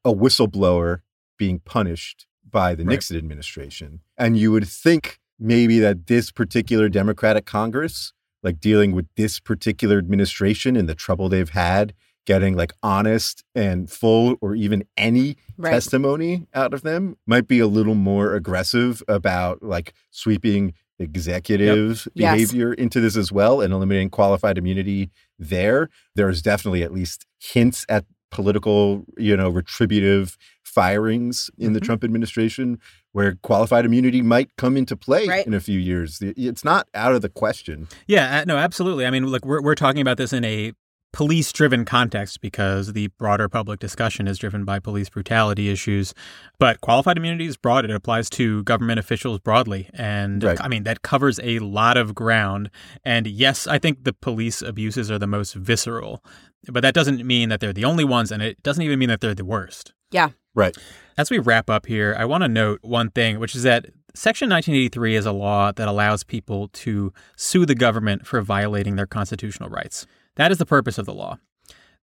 [0.06, 1.02] a- whistleblower
[1.38, 2.94] being punished by the Right.
[2.94, 4.00] Nixon administration.
[4.18, 8.12] And you would think maybe that this particular Democratic Congress,
[8.44, 11.94] like dealing with this particular administration and the trouble they've had
[12.26, 15.72] getting like honest and full or even any Right.
[15.72, 22.34] testimony out of them might be a little more aggressive about like sweeping executive Yes.
[22.36, 27.86] behavior into this as well and eliminating qualified immunity there there's definitely at least hints
[27.90, 31.84] at political you know retributive firings in the Mhm.
[31.86, 32.80] trump administration
[33.14, 35.48] where qualified immunity might come into play Right.
[35.48, 39.06] in a few years it's not out of the question Yeah, uh, no, absolutely.
[39.06, 40.74] I mean, look, we're, we're talking about this in a
[41.18, 46.14] police driven context because the broader public discussion is driven by police brutality issues.
[46.60, 47.86] But qualified immunity is broad.
[47.86, 49.90] It applies to government officials broadly.
[49.96, 50.62] And Right.
[50.62, 52.70] I mean, that covers a lot of ground.
[53.04, 56.24] And yes, I think the police abuses are the most visceral,
[56.72, 58.32] but that doesn't mean that they're the only ones.
[58.32, 59.94] And it doesn't even mean that they're the worst.
[60.12, 60.30] Yeah.
[60.54, 60.78] Right.
[61.18, 64.50] As we wrap up here, I want to note one thing, which is that Section
[64.52, 69.70] 1983 is a law that allows people to sue the government for violating their constitutional
[69.70, 70.06] rights.
[70.38, 71.38] That is the purpose of the law.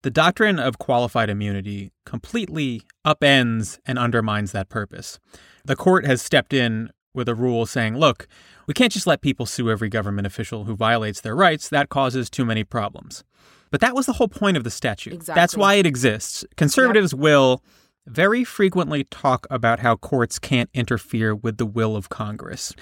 [0.01, 5.17] The doctrine of qualified immunity completely upends and undermines that purpose.
[5.63, 8.27] The court has stepped in with a rule saying, look,
[8.67, 11.69] we can't just let people sue every government official who violates their rights.
[11.69, 13.23] That causes too many problems.
[13.71, 15.25] But that was the whole point of the statute.
[15.25, 16.43] That's why it exists.
[16.57, 17.63] Conservatives will
[18.05, 22.73] very frequently talk about how courts can't interfere with the will of Congress.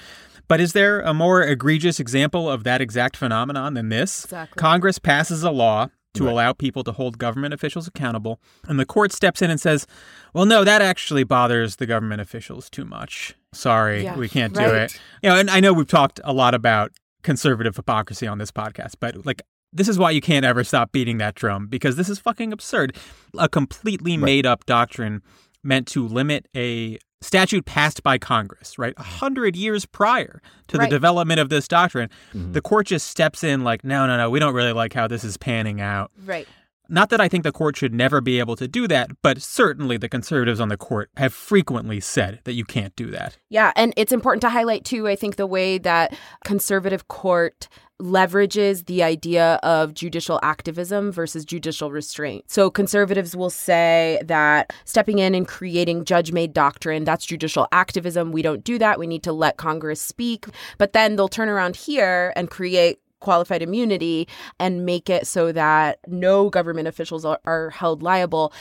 [0.51, 4.25] But is there a more egregious example of that exact phenomenon than this?
[4.25, 4.59] Exactly.
[4.59, 6.31] Congress passes a law to Right.
[6.33, 9.87] allow people to hold government officials accountable, and the court steps in and says,
[10.33, 13.33] "Well, no, that actually bothers the government officials too much.
[13.53, 14.73] Sorry, Yeah, we can't do right.
[14.91, 16.91] it." You know, and I know we've talked a lot about
[17.23, 21.17] conservative hypocrisy on this podcast, but like this is why you can't ever stop beating
[21.19, 22.93] that drum because this is fucking absurd.
[23.37, 25.21] A completely made up doctrine
[25.63, 28.93] meant to limit a statute passed by Congress, right?
[28.97, 30.89] A hundred years prior to Right.
[30.89, 32.09] the development of this doctrine.
[32.33, 32.53] Mm-hmm.
[32.53, 35.23] The court just steps in like, no, no, no, we don't really like how this
[35.23, 36.11] is panning out.
[36.25, 36.47] Right.
[36.91, 39.95] Not that I think the court should never be able to do that, but certainly
[39.95, 43.37] the conservatives on the court have frequently said that you can't do that.
[43.49, 46.13] Yeah, and it's important to highlight too, I think the way that
[46.43, 47.69] conservative court
[48.01, 52.43] leverages the idea of judicial activism versus judicial restraint.
[52.49, 58.31] So conservatives will say that stepping in and creating judge-made doctrine, that's judicial activism.
[58.31, 58.99] We don't do that.
[58.99, 60.47] We need to let Congress speak.
[60.77, 64.27] But then they'll turn around here and create qualified immunity
[64.59, 68.51] and make it so that no government officials are, are held liable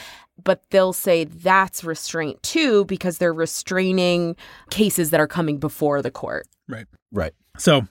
[0.43, 4.35] but they'll say that's restraint too because they're restraining
[4.69, 6.47] cases that are coming before the court.
[6.67, 6.87] Right.
[7.11, 7.33] Right.
[7.57, 7.87] So,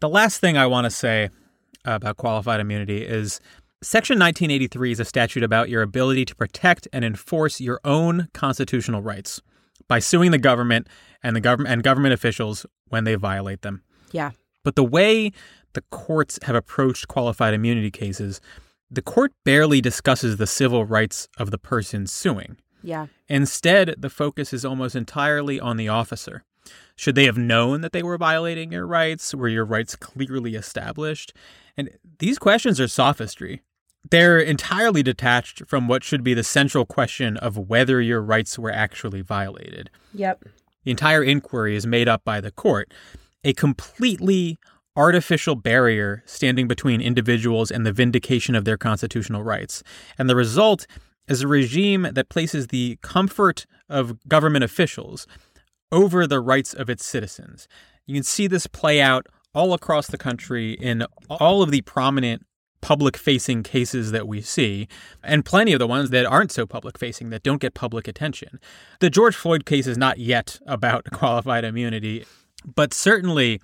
[0.00, 1.30] the last thing I want to say
[1.84, 3.40] about qualified immunity is
[3.82, 9.02] Section 1983 is a statute about your ability to protect and enforce your own constitutional
[9.02, 9.40] rights
[9.88, 10.86] by suing the government
[11.22, 13.82] and the government and government officials when they violate them.
[14.12, 14.30] Yeah.
[14.62, 15.32] But the way
[15.72, 18.40] the courts have approached qualified immunity cases,
[18.90, 22.56] the court barely discusses the civil rights of the person suing.
[22.82, 23.06] Yeah.
[23.28, 26.44] Instead, the focus is almost entirely on the officer.
[26.96, 29.34] Should they have known that they were violating your rights?
[29.34, 31.32] Were your rights clearly established?
[31.76, 33.62] And these questions are sophistry.
[34.10, 38.72] They're entirely detached from what should be the central question of whether your rights were
[38.72, 39.90] actually violated.
[40.14, 40.44] Yep.
[40.84, 42.92] The entire inquiry is made up by the court,
[43.44, 44.58] a completely
[44.96, 49.82] artificial barrier standing between individuals and the vindication of their constitutional rights.
[50.18, 50.86] And the result
[51.28, 55.26] is a regime that places the comfort of government officials
[55.92, 57.68] over the rights of its citizens.
[58.06, 62.44] You can see this play out all across the country in all of the prominent
[62.80, 64.88] public facing cases that we see,
[65.22, 68.58] and plenty of the ones that aren't so public facing that don't get public attention.
[69.00, 72.24] The George Floyd case is not yet about qualified immunity,
[72.74, 73.60] but certainly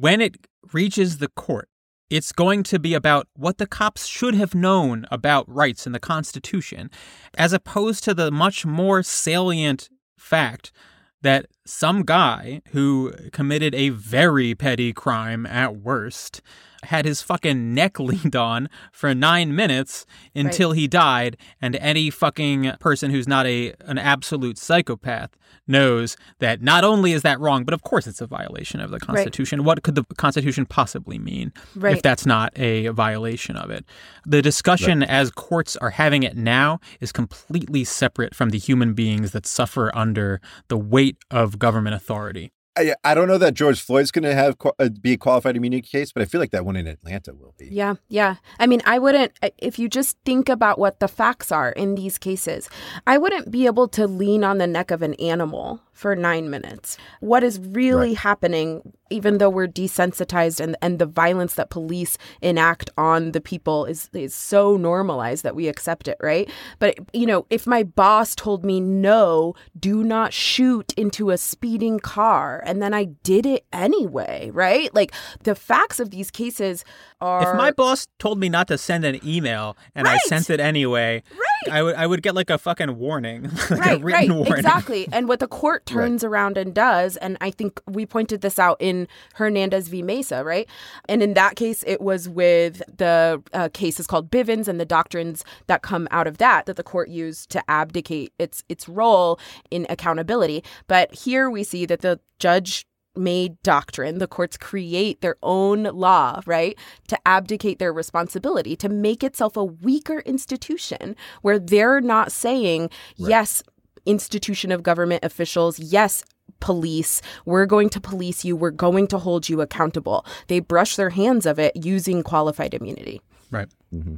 [0.00, 0.36] when it
[0.72, 1.68] reaches the court,
[2.08, 6.00] it's going to be about what the cops should have known about rights in the
[6.00, 6.90] Constitution,
[7.36, 10.72] as opposed to the much more salient fact
[11.20, 16.40] that some guy who committed a very petty crime at worst
[16.84, 22.72] had his fucking neck leaned on for nine minutes until he died, and any fucking
[22.80, 27.74] person who's not a an absolute psychopath knows that not only is that wrong, but
[27.74, 29.64] of course it's a violation of the Constitution.
[29.64, 31.96] What could the Constitution possibly mean Right.
[31.96, 33.84] if that's not a violation of it?
[34.24, 39.32] The discussion as courts are having it now is completely separate from the human beings
[39.32, 42.52] that suffer under the weight of government authority.
[42.78, 45.82] I, I don't know that George Floyd's going to have uh, be a qualified immunity
[45.82, 47.68] case, but I feel like that one in Atlanta will be.
[47.70, 48.36] Yeah, yeah.
[48.60, 52.18] I mean, I wouldn't, if you just think about what the facts are in these
[52.18, 52.70] cases,
[53.06, 56.96] I wouldn't be able to lean on the neck of an animal for nine minutes.
[57.18, 62.88] What is really happening, even though we're desensitized and, and the violence that police enact
[62.96, 66.48] on the people is, is so normalized that we accept it, right?
[66.78, 71.98] But, you know, if my boss told me, no, do not shoot into a speeding
[71.98, 74.94] car, and then I did it anyway, right?
[74.94, 76.84] Like the facts of these cases
[77.20, 77.50] are.
[77.50, 81.24] If my boss told me not to send an email and I sent it anyway,
[81.70, 84.52] I would I would get like a fucking warning, like right, a written right, warning.
[84.54, 85.08] exactly.
[85.12, 88.76] And what the court turns around and does, and I think we pointed this out
[88.80, 90.02] in Hernandez v.
[90.02, 90.68] Mesa, right?
[91.08, 94.84] And in that case, it was with the uh, case is called Bivens and the
[94.84, 99.38] doctrines that come out of that that the court used to abdicate its its role
[99.70, 100.62] in accountability.
[100.86, 102.86] But here we see that the judge
[103.16, 104.18] made doctrine.
[104.18, 106.78] The courts create their own law, right,
[107.08, 113.62] to abdicate their responsibility, to make itself a weaker institution where they're not saying, yes,
[114.06, 116.24] institution of government officials, yes,
[116.60, 120.24] police, we're going to police you, we're going to hold you accountable.
[120.48, 123.20] They brush their hands of it using qualified immunity.
[123.50, 123.68] Right.
[123.92, 124.16] Mm-hmm.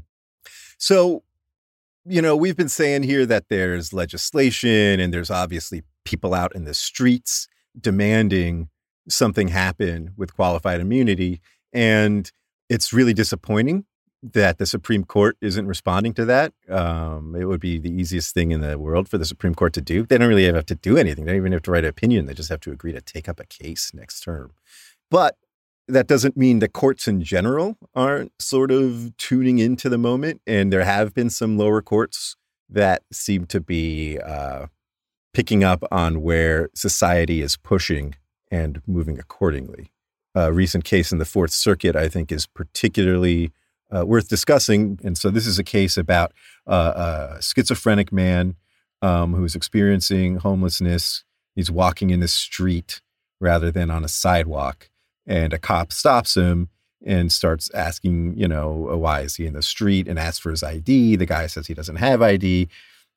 [0.79, 1.23] So,
[2.07, 6.65] you know, we've been saying here that there's legislation and there's obviously people out in
[6.65, 7.47] the streets
[7.79, 8.69] demanding
[9.11, 11.41] something happen with qualified immunity.
[11.73, 12.31] And
[12.69, 13.85] it's really disappointing
[14.23, 16.53] that the Supreme Court isn't responding to that.
[16.69, 19.81] Um, it would be the easiest thing in the world for the Supreme Court to
[19.81, 20.05] do.
[20.05, 21.25] They don't really have to do anything.
[21.25, 22.27] They don't even have to write an opinion.
[22.27, 24.53] They just have to agree to take up a case next term.
[25.11, 25.37] But
[25.89, 30.43] that doesn't mean the courts in general aren't sort of tuning into the moment.
[30.47, 32.37] And there have been some lower courts
[32.69, 34.67] that seem to be uh,
[35.33, 38.15] picking up on where society is pushing
[38.51, 39.93] and moving accordingly.
[40.35, 43.53] A recent case in the Fourth Circuit, I think, is particularly
[43.95, 44.99] uh, worth discussing.
[45.03, 46.33] And so this is a case about
[46.67, 48.57] uh, a schizophrenic man
[49.03, 51.25] um, who's experiencing homelessness.
[51.55, 53.01] He's walking in the street
[53.41, 54.91] rather than on a sidewalk
[55.27, 56.69] and a cop stops him
[57.05, 60.63] and starts asking, you know, why is he in the street and asks for his
[60.63, 61.17] ID.
[61.17, 62.69] The guy says he doesn't have ID.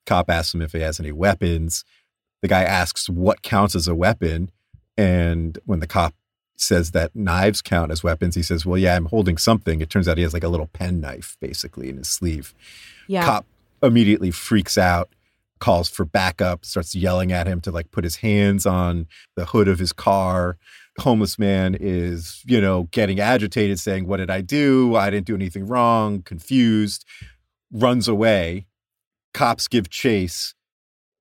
[0.06, 1.84] Cop asks him if he has any weapons.
[2.42, 4.52] The guy asks what counts as a weapon.
[4.98, 6.14] And when the cop
[6.56, 9.82] says that knives count as weapons, he says, Well, yeah, I'm holding something.
[9.82, 12.54] It turns out he has like a little pen knife basically in his sleeve.
[13.08, 13.26] Yeah.
[13.26, 13.46] Cop
[13.82, 15.10] immediately freaks out,
[15.60, 19.68] calls for backup, starts yelling at him to like put his hands on the hood
[19.68, 20.58] of his car
[21.00, 24.96] homeless man is, you know, getting agitated, saying, What did I do?
[24.96, 27.06] I didn't do anything wrong, confused,
[27.72, 28.68] runs away.
[29.34, 30.54] Cops give chase.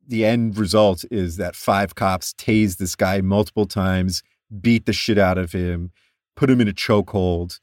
[0.07, 4.23] The end result is that five cops tase this guy multiple times,
[4.61, 5.93] beat the shit out of him,
[6.37, 7.61] put him in a chokehold.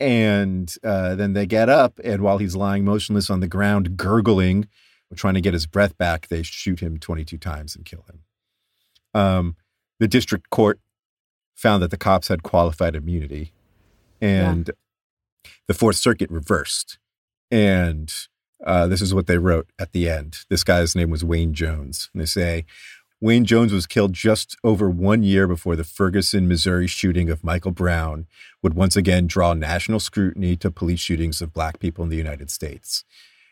[0.00, 4.68] And uh, then they get up, and while he's lying motionless on the ground, gurgling,
[5.16, 8.20] trying to get his breath back, they shoot him 22 times and kill him.
[9.20, 9.56] Um,
[9.98, 10.78] the district court
[11.54, 13.52] found that the cops had qualified immunity
[14.20, 15.50] and yeah.
[15.66, 16.98] the fourth circuit reversed
[17.50, 18.12] and
[18.68, 20.40] uh, this is what they wrote at the end.
[20.50, 22.10] This guy's name was wayne jones.
[22.12, 22.66] And they say
[23.18, 27.72] wayne jones was killed just over one year before the ferguson missouri shooting of michael
[27.72, 28.28] brown
[28.62, 32.50] would once again draw national scrutiny to police shootings of black people in the united
[32.50, 33.04] states.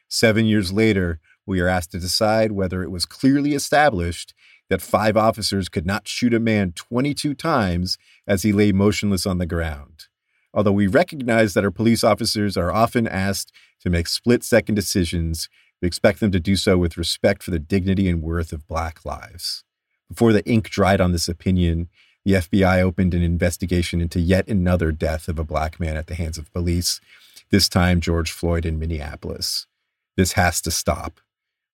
[0.06, 4.34] Seven years later we are asked to decide whether it was clearly established
[4.68, 7.96] that five officers could not shoot a man 22 times
[8.26, 9.95] as he lay motionless on the ground.
[10.56, 15.50] Although we recognize that our police officers are often asked to make split second decisions,
[15.82, 19.04] we expect them to do so with respect for the dignity and worth of Black
[19.04, 19.64] lives.
[20.08, 21.88] Before the ink dried on this opinion,
[22.24, 26.14] the FBI opened an investigation into yet another death of a Black man at the
[26.14, 27.02] hands of police,
[27.50, 29.66] this time George Floyd in Minneapolis.
[30.16, 31.20] This has to stop.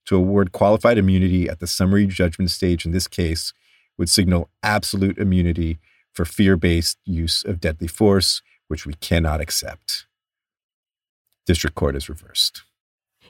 [0.07, 3.53] To award qualified immunity at the summary judgment stage in this case
[3.97, 5.78] would signal absolute immunity
[6.12, 8.43] for fear based use of deadly force,
[8.73, 10.07] which we cannot accept.
[11.45, 12.62] District Court is reversed.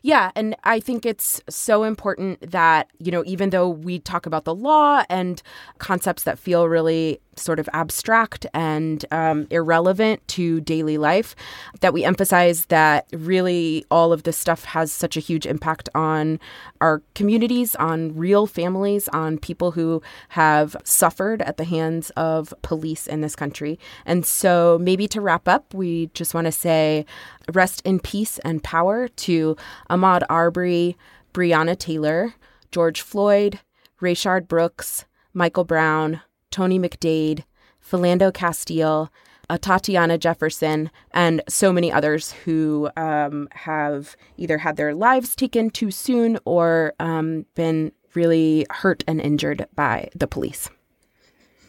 [0.02, 4.44] Yeah, and I think it's so important that, you know, even though we talk about
[4.44, 5.40] the law and
[5.78, 11.34] concepts that feel really sort of abstract and um, irrelevant to daily life,
[11.80, 16.38] that we emphasize that really all of this stuff has such a huge impact on
[16.80, 23.06] our communities, on real families, on people who have suffered at the hands of police
[23.06, 23.78] in this country.
[24.04, 27.06] And so, maybe to wrap up, we just want to say
[27.52, 29.56] rest in peace and power to
[29.92, 30.96] Ahmaud Arbery,
[31.34, 32.34] Breonna Taylor,
[32.70, 33.60] George Floyd,
[34.00, 36.20] Rayshard Brooks, Michael Brown,
[36.50, 37.44] Tony McDade,
[37.86, 39.12] Philando Castile,
[39.50, 45.68] uh, Tatiana Jefferson, and so many others who um, have either had their lives taken
[45.68, 50.70] too soon or um, been really hurt and injured by the police.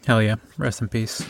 [0.06, 0.36] Hell yeah.
[0.58, 1.26] Rest in peace.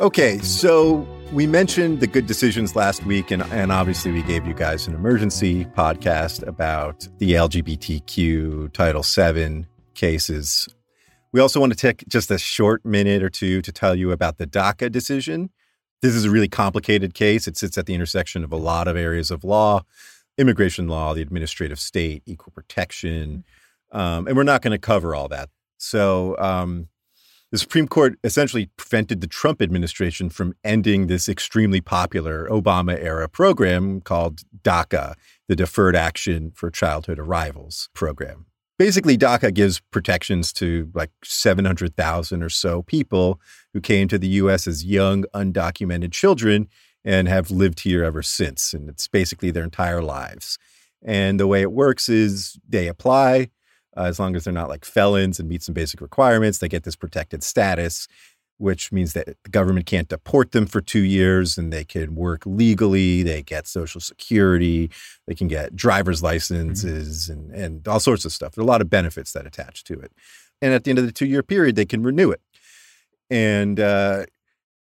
[0.00, 4.54] Okay, so we mentioned the good decisions last week, and, and obviously we gave you
[4.54, 10.68] guys an emergency podcast about the LGBTQ Title VII cases.
[11.32, 14.38] We also want to take just a short minute or two to tell you about
[14.38, 15.50] the DACA decision.
[16.00, 17.46] This is a really complicated case.
[17.46, 19.82] It sits at the intersection of a lot of areas of law
[20.38, 23.44] immigration law, the administrative state, equal protection.
[23.92, 25.50] Um, and we're not going to cover all that.
[25.76, 26.88] So, um,
[27.50, 33.28] the Supreme Court essentially prevented the Trump administration from ending this extremely popular Obama era
[33.28, 35.14] program called DACA,
[35.48, 38.46] the Deferred Action for Childhood Arrivals program.
[38.78, 43.40] Basically, DACA gives protections to like 700,000 or so people
[43.74, 44.66] who came to the U.S.
[44.66, 46.68] as young, undocumented children
[47.04, 48.72] and have lived here ever since.
[48.72, 50.56] And it's basically their entire lives.
[51.02, 53.50] And the way it works is they apply,
[54.00, 56.84] uh, as long as they're not like felons and meet some basic requirements, they get
[56.84, 58.08] this protected status,
[58.56, 62.42] which means that the government can't deport them for two years and they can work
[62.46, 63.22] legally.
[63.22, 64.90] They get Social Security,
[65.26, 66.26] they can get driver's mm-hmm.
[66.26, 67.52] licenses mm-hmm.
[67.52, 68.52] and, and all sorts of stuff.
[68.54, 70.12] There are a lot of benefits that attach to it.
[70.62, 72.40] And at the end of the two year period, they can renew it.
[73.28, 74.24] And uh,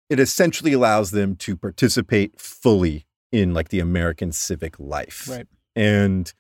[0.10, 5.28] it essentially allows them to participate fully in like the American civic life.
[5.28, 5.48] Right.
[5.76, 6.32] And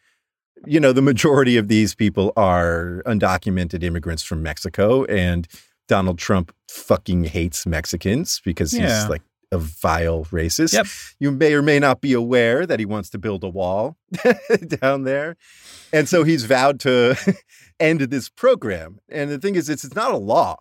[0.65, 5.47] you know, the majority of these people are undocumented immigrants from Mexico and
[5.87, 9.01] Donald Trump fucking hates Mexicans because yeah.
[9.01, 10.73] he's like a vile racist.
[10.73, 10.87] Yep.
[11.19, 13.97] You may or may not be aware that he wants to build a wall
[14.81, 15.37] down there.
[15.93, 17.15] And so he's vowed to
[17.79, 18.99] end this program.
[19.09, 20.57] And the thing is, it's, it's not a law.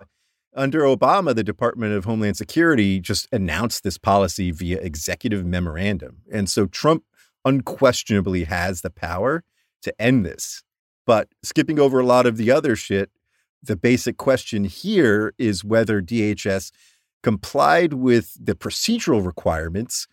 [0.55, 6.23] Under Obama, the Department of Homeland Security just announced this policy via executive memorandum.
[6.33, 7.05] And so Trump
[7.45, 9.45] unquestionably has the power
[9.83, 10.63] to end this.
[11.07, 13.11] But skipping over a lot of the other shit,
[13.63, 16.71] the basic question here is whether DHS
[17.23, 20.07] complied with the procedural requirements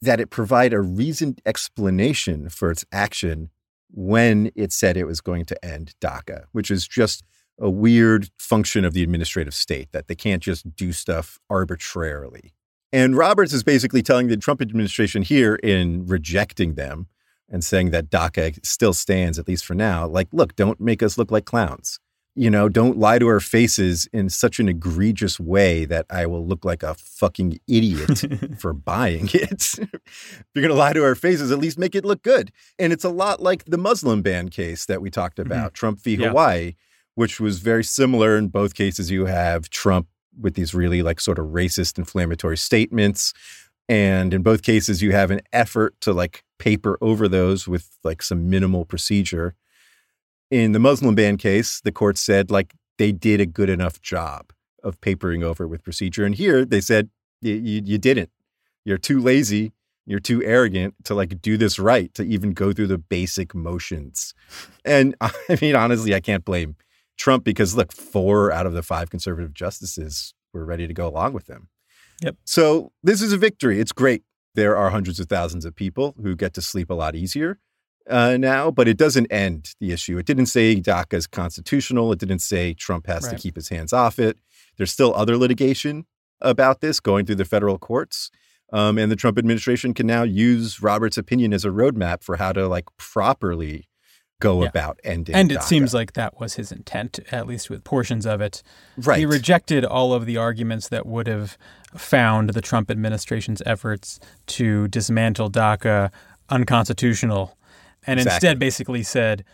[0.00, 3.50] that it provide a reasoned explanation for its action
[3.90, 7.24] when it said it was going to end DACA, which is just
[7.58, 12.52] a weird function of the administrative state that they can't just do stuff arbitrarily.
[12.92, 17.08] And Roberts is basically telling the Trump administration here in rejecting them
[17.48, 21.16] and saying that DACA still stands, at least for now, like, look, don't make us
[21.16, 21.98] look like clowns.
[22.34, 26.46] You know, don't lie to our faces in such an egregious way that I will
[26.46, 28.24] look like a fucking idiot
[28.58, 29.74] for buying it.
[29.76, 32.52] if you're going to lie to our faces, at least make it look good.
[32.78, 35.50] And it's a lot like the Muslim ban case that we talked mm-hmm.
[35.50, 35.74] about, mm-hmm.
[35.74, 36.14] Trump v.
[36.14, 36.28] Yeah.
[36.28, 36.74] Hawaii,
[37.16, 38.36] which was very similar.
[38.36, 40.06] In both cases, you have Trump
[40.38, 43.32] with these really like sort of racist, inflammatory statements.
[43.88, 48.22] And in both cases, you have an effort to like paper over those with like
[48.22, 49.54] some minimal procedure.
[50.50, 54.52] In the Muslim ban case, the court said like they did a good enough job
[54.82, 56.24] of papering over with procedure.
[56.24, 57.10] And here they said
[57.40, 58.30] you, you didn't.
[58.84, 59.72] You're too lazy.
[60.06, 64.34] You're too arrogant to like do this right, to even go through the basic motions.
[64.84, 66.76] And I mean, honestly, I can't blame
[67.16, 71.34] Trump because look, four out of the five conservative justices were ready to go along
[71.34, 71.68] with him.
[72.22, 72.36] Yep.
[72.44, 73.80] So this is a victory.
[73.80, 74.22] It's great.
[74.54, 77.58] There are hundreds of thousands of people who get to sleep a lot easier
[78.08, 80.18] uh, now, but it doesn't end the issue.
[80.18, 82.12] It didn't say DACA is constitutional.
[82.12, 83.36] It didn't say Trump has right.
[83.36, 84.38] to keep his hands off it.
[84.76, 86.06] There's still other litigation
[86.40, 88.30] about this going through the federal courts.
[88.72, 92.52] Um, and the Trump administration can now use Robert's opinion as a roadmap for how
[92.52, 93.88] to like properly
[94.40, 94.68] go yeah.
[94.68, 95.34] about ending.
[95.34, 95.38] It.
[95.38, 95.62] And it DACA.
[95.64, 98.62] seems like that was his intent, at least with portions of it.
[98.96, 99.18] Right.
[99.18, 101.58] He rejected all of the arguments that would have
[101.96, 106.10] found the Trump administration's efforts to dismantle DACA
[106.50, 107.56] unconstitutional,
[108.06, 108.34] and exactly.
[108.36, 109.44] instead basically said,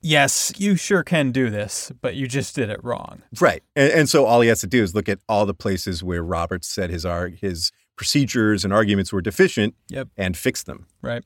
[0.00, 3.22] Yes, you sure can do this, but you just did it wrong.
[3.40, 3.64] Right.
[3.74, 6.22] And, and so all he has to do is look at all the places where
[6.22, 7.04] Roberts said his
[7.40, 10.08] his procedures and arguments were deficient yep.
[10.16, 10.86] and fix them.
[11.02, 11.24] Right.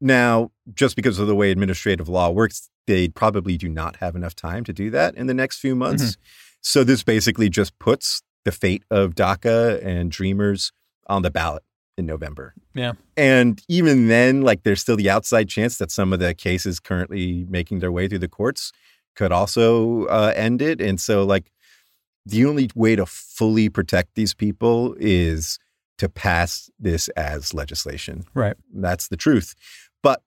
[0.00, 4.34] Now, just because of the way administrative law works, they probably do not have enough
[4.34, 6.02] time to do that in the next few months.
[6.12, 6.22] Mm-hmm.
[6.62, 10.72] So this basically just puts the fate of DACA and Dreamers
[11.06, 11.62] on the ballot
[11.98, 12.54] in November.
[12.74, 12.92] Yeah.
[13.16, 17.46] And even then, like there's still the outside chance that some of the cases currently
[17.48, 18.72] making their way through the courts
[19.14, 20.80] could also uh, end it.
[20.80, 21.50] And so, like,
[22.24, 25.58] the only way to fully protect these people is
[25.98, 28.24] to pass this as legislation.
[28.34, 28.56] Right.
[28.72, 29.54] That's the truth.
[30.02, 30.22] But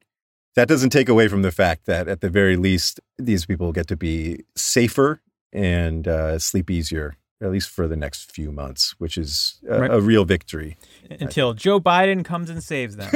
[0.55, 3.87] that doesn't take away from the fact that at the very least, these people get
[3.87, 5.21] to be safer
[5.51, 9.91] and uh, sleep easier, at least for the next few months, which is a, right.
[9.91, 10.77] a real victory.
[11.09, 13.11] Until Joe Biden comes and saves them.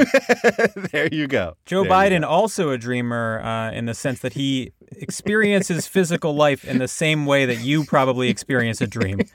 [0.92, 1.56] there you go.
[1.64, 2.28] Joe there Biden, go.
[2.28, 7.26] also a dreamer uh, in the sense that he experiences physical life in the same
[7.26, 9.20] way that you probably experience a dream.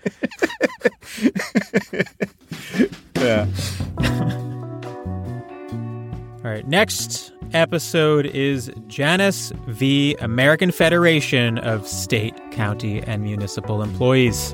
[3.15, 3.47] yeah.
[6.53, 10.15] Right, next episode is Janus v.
[10.19, 14.53] American Federation of State, County, and Municipal Employees.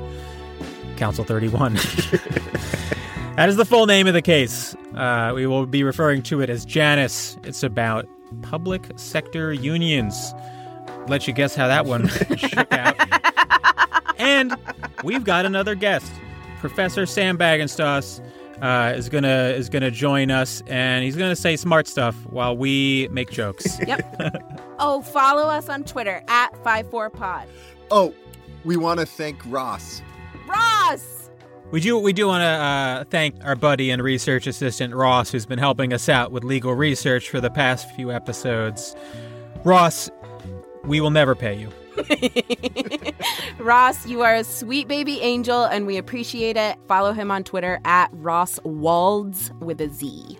[0.96, 1.74] Council 31.
[3.36, 4.74] that is the full name of the case.
[4.94, 7.36] Uh, we will be referring to it as Janus.
[7.44, 8.06] It's about
[8.40, 10.32] public sector unions.
[11.06, 12.96] Let you guess how that one shook out.
[14.18, 14.56] and
[15.04, 16.10] we've got another guest.
[16.60, 18.22] Professor Sam Bagenstos
[18.60, 23.08] uh, is gonna is gonna join us, and he's gonna say smart stuff while we
[23.10, 23.78] make jokes.
[23.86, 24.22] Yep.
[24.78, 27.48] oh, follow us on Twitter at Five Four pod
[27.90, 28.14] Oh,
[28.64, 30.02] we want to thank Ross.
[30.46, 31.30] Ross!
[31.70, 35.46] We do we do want to uh, thank our buddy and research assistant Ross, who's
[35.46, 38.94] been helping us out with legal research for the past few episodes.
[39.64, 40.10] Ross,
[40.84, 41.70] we will never pay you.
[43.58, 46.78] Ross, you are a sweet baby angel, and we appreciate it.
[46.88, 50.38] Follow him on Twitter at Ross Walds with a Z.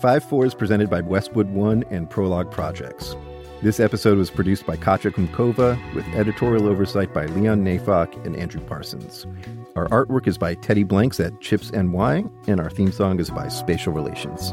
[0.00, 3.16] 5 4 is presented by Westwood One and Prologue Projects.
[3.62, 8.60] This episode was produced by Katja Kumkova with editorial oversight by Leon Neyfakh and Andrew
[8.60, 9.26] Parsons.
[9.74, 13.48] Our artwork is by Teddy Blanks at Chips NY, and our theme song is by
[13.48, 14.52] Spatial Relations.